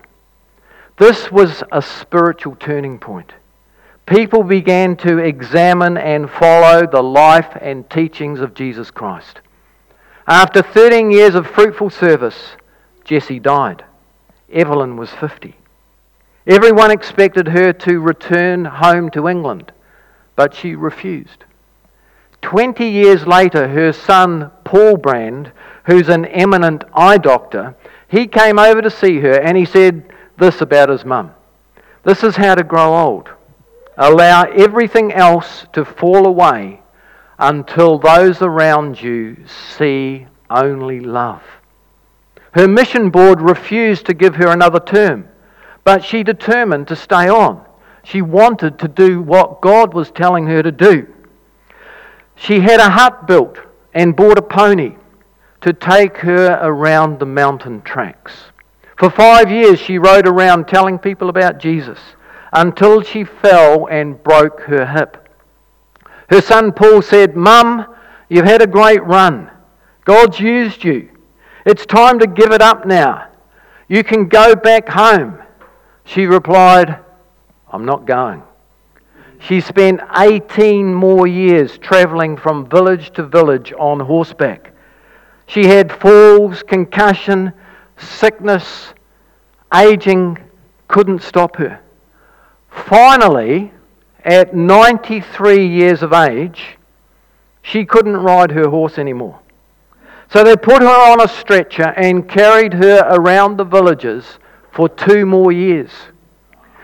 This 0.97 1.31
was 1.31 1.63
a 1.71 1.81
spiritual 1.81 2.55
turning 2.55 2.99
point. 2.99 3.33
People 4.09 4.41
began 4.41 4.95
to 4.97 5.19
examine 5.19 5.95
and 5.95 6.31
follow 6.31 6.87
the 6.87 7.03
life 7.03 7.55
and 7.61 7.87
teachings 7.91 8.39
of 8.39 8.55
Jesus 8.55 8.89
Christ. 8.89 9.41
After 10.25 10.63
13 10.63 11.11
years 11.11 11.35
of 11.35 11.45
fruitful 11.45 11.91
service, 11.91 12.55
Jesse 13.03 13.39
died. 13.39 13.85
Evelyn 14.51 14.97
was 14.97 15.11
50. 15.11 15.55
Everyone 16.47 16.89
expected 16.89 17.49
her 17.49 17.71
to 17.71 17.99
return 17.99 18.65
home 18.65 19.11
to 19.11 19.27
England, 19.27 19.71
but 20.35 20.55
she 20.55 20.73
refused. 20.75 21.43
Twenty 22.41 22.89
years 22.89 23.27
later, 23.27 23.67
her 23.67 23.93
son, 23.93 24.49
Paul 24.63 24.97
Brand, 24.97 25.51
who's 25.83 26.09
an 26.09 26.25
eminent 26.25 26.83
eye 26.95 27.19
doctor, 27.19 27.75
he 28.07 28.25
came 28.25 28.57
over 28.57 28.81
to 28.81 28.89
see 28.89 29.19
her 29.19 29.39
and 29.39 29.55
he 29.55 29.65
said 29.65 30.03
this 30.37 30.61
about 30.61 30.89
his 30.89 31.05
mum. 31.05 31.31
This 32.03 32.23
is 32.23 32.35
how 32.35 32.55
to 32.55 32.63
grow 32.63 32.97
old. 32.97 33.29
Allow 34.01 34.43
everything 34.43 35.11
else 35.11 35.65
to 35.73 35.83
fall 35.83 36.25
away 36.25 36.81
until 37.37 37.99
those 37.99 38.41
around 38.41 39.01
you 39.01 39.45
see 39.75 40.25
only 40.49 41.01
love. 41.01 41.43
Her 42.53 42.65
mission 42.65 43.09
board 43.09 43.41
refused 43.41 44.05
to 44.05 44.13
give 44.13 44.35
her 44.35 44.47
another 44.47 44.79
term. 44.79 45.27
But 45.83 46.03
she 46.03 46.23
determined 46.23 46.87
to 46.87 46.95
stay 46.95 47.27
on. 47.27 47.65
She 48.05 48.21
wanted 48.21 48.79
to 48.79 48.87
do 48.87 49.21
what 49.21 49.59
God 49.59 49.93
was 49.93 50.11
telling 50.11 50.47
her 50.47 50.63
to 50.63 50.71
do. 50.71 51.13
She 52.35 52.61
had 52.61 52.79
a 52.79 52.89
hut 52.89 53.27
built 53.27 53.57
and 53.93 54.15
bought 54.15 54.37
a 54.37 54.41
pony 54.41 54.95
to 55.59 55.73
take 55.73 56.15
her 56.17 56.57
around 56.61 57.19
the 57.19 57.25
mountain 57.25 57.81
tracks. 57.81 58.33
For 58.97 59.09
five 59.09 59.51
years, 59.51 59.77
she 59.77 59.97
rode 59.97 60.25
around 60.25 60.69
telling 60.69 60.99
people 60.99 61.27
about 61.27 61.57
Jesus 61.59 61.99
until 62.51 63.01
she 63.01 63.23
fell 63.23 63.87
and 63.87 64.21
broke 64.23 64.61
her 64.61 64.85
hip. 64.85 65.29
Her 66.29 66.41
son 66.41 66.71
Paul 66.71 67.01
said, 67.01 67.35
Mum, 67.35 67.95
you've 68.29 68.45
had 68.45 68.61
a 68.61 68.67
great 68.67 69.03
run. 69.03 69.49
God's 70.05 70.39
used 70.39 70.83
you. 70.83 71.09
It's 71.65 71.85
time 71.85 72.19
to 72.19 72.27
give 72.27 72.51
it 72.51 72.61
up 72.61 72.85
now. 72.85 73.27
You 73.87 74.03
can 74.03 74.27
go 74.27 74.55
back 74.55 74.87
home. 74.87 75.39
She 76.05 76.25
replied, 76.25 76.99
I'm 77.71 77.85
not 77.85 78.05
going. 78.05 78.43
She 79.39 79.61
spent 79.61 80.01
18 80.17 80.93
more 80.93 81.25
years 81.25 81.77
traveling 81.77 82.37
from 82.37 82.69
village 82.69 83.11
to 83.11 83.23
village 83.23 83.73
on 83.77 83.99
horseback. 83.99 84.73
She 85.47 85.65
had 85.65 85.91
falls, 85.91 86.61
concussion, 86.61 87.53
sickness, 87.97 88.93
aging 89.73 90.37
couldn't 90.87 91.21
stop 91.21 91.55
her. 91.55 91.79
Finally, 92.85 93.71
at 94.25 94.53
93 94.53 95.65
years 95.65 96.03
of 96.03 96.13
age, 96.13 96.77
she 97.61 97.85
couldn't 97.85 98.17
ride 98.17 98.51
her 98.51 98.69
horse 98.69 98.97
anymore. 98.97 99.39
So 100.31 100.43
they 100.43 100.55
put 100.55 100.81
her 100.81 101.11
on 101.11 101.21
a 101.21 101.27
stretcher 101.27 101.93
and 101.97 102.29
carried 102.29 102.73
her 102.73 103.07
around 103.09 103.57
the 103.57 103.63
villages 103.63 104.39
for 104.71 104.87
two 104.87 105.25
more 105.25 105.51
years. 105.51 105.91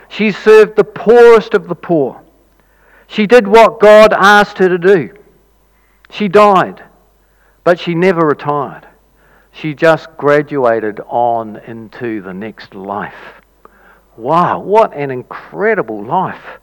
She 0.09 0.31
served 0.31 0.75
the 0.75 0.83
poorest 0.83 1.53
of 1.53 1.67
the 1.67 1.75
poor. 1.75 2.21
She 3.07 3.27
did 3.27 3.47
what 3.47 3.79
God 3.79 4.13
asked 4.13 4.57
her 4.57 4.69
to 4.69 4.77
do. 4.77 5.15
She 6.09 6.27
died, 6.27 6.83
but 7.63 7.79
she 7.79 7.93
never 7.93 8.25
retired. 8.25 8.87
She 9.51 9.73
just 9.73 10.07
graduated 10.17 10.99
on 11.07 11.57
into 11.57 12.21
the 12.21 12.33
next 12.33 12.73
life. 12.75 13.41
Wow, 14.17 14.59
what 14.59 14.93
an 14.93 15.11
incredible 15.11 16.03
life. 16.03 16.59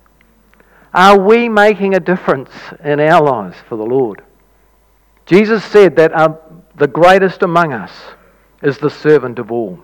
Are 0.95 1.19
we 1.19 1.49
making 1.49 1.95
a 1.95 2.01
difference 2.01 2.51
in 2.85 3.01
our 3.01 3.23
lives 3.23 3.57
for 3.69 3.77
the 3.77 3.85
Lord? 3.85 4.23
Jesus 5.27 5.65
said 5.65 5.97
that 5.97 6.13
uh, 6.13 6.37
the 6.77 6.87
greatest 6.87 7.43
among 7.43 7.73
us 7.73 7.93
is 8.63 8.79
the 8.79 8.91
servant 8.91 9.39
of 9.39 9.51
all. 9.51 9.83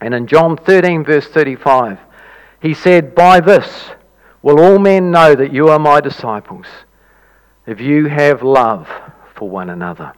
And 0.00 0.14
in 0.14 0.26
John 0.26 0.56
13, 0.56 1.04
verse 1.04 1.28
35, 1.28 1.98
he 2.60 2.74
said, 2.74 3.14
By 3.14 3.40
this 3.40 3.90
will 4.42 4.60
all 4.60 4.78
men 4.78 5.10
know 5.10 5.34
that 5.34 5.52
you 5.52 5.68
are 5.68 5.78
my 5.78 6.00
disciples, 6.00 6.66
if 7.66 7.80
you 7.80 8.06
have 8.06 8.42
love 8.42 8.88
for 9.34 9.48
one 9.48 9.70
another. 9.70 10.12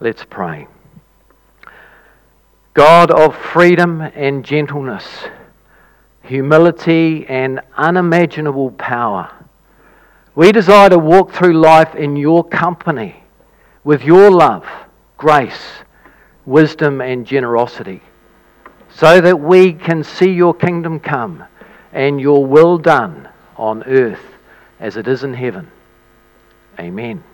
Let's 0.00 0.24
pray. 0.24 0.66
God 2.72 3.10
of 3.10 3.36
freedom 3.36 4.00
and 4.00 4.44
gentleness, 4.44 5.04
humility 6.30 7.26
and 7.26 7.60
unimaginable 7.76 8.70
power, 8.70 9.28
we 10.36 10.52
desire 10.52 10.88
to 10.88 10.96
walk 10.96 11.32
through 11.32 11.54
life 11.54 11.96
in 11.96 12.14
your 12.14 12.44
company 12.44 13.24
with 13.82 14.04
your 14.04 14.30
love, 14.30 14.64
grace, 15.16 15.82
wisdom, 16.46 17.00
and 17.00 17.26
generosity, 17.26 18.00
so 18.88 19.20
that 19.20 19.40
we 19.40 19.72
can 19.72 20.04
see 20.04 20.30
your 20.30 20.54
kingdom 20.54 21.00
come 21.00 21.42
and 21.92 22.20
your 22.20 22.46
will 22.46 22.78
done 22.78 23.28
on 23.56 23.82
earth 23.82 24.36
as 24.78 24.96
it 24.96 25.08
is 25.08 25.24
in 25.24 25.34
heaven. 25.34 25.68
Amen. 26.78 27.24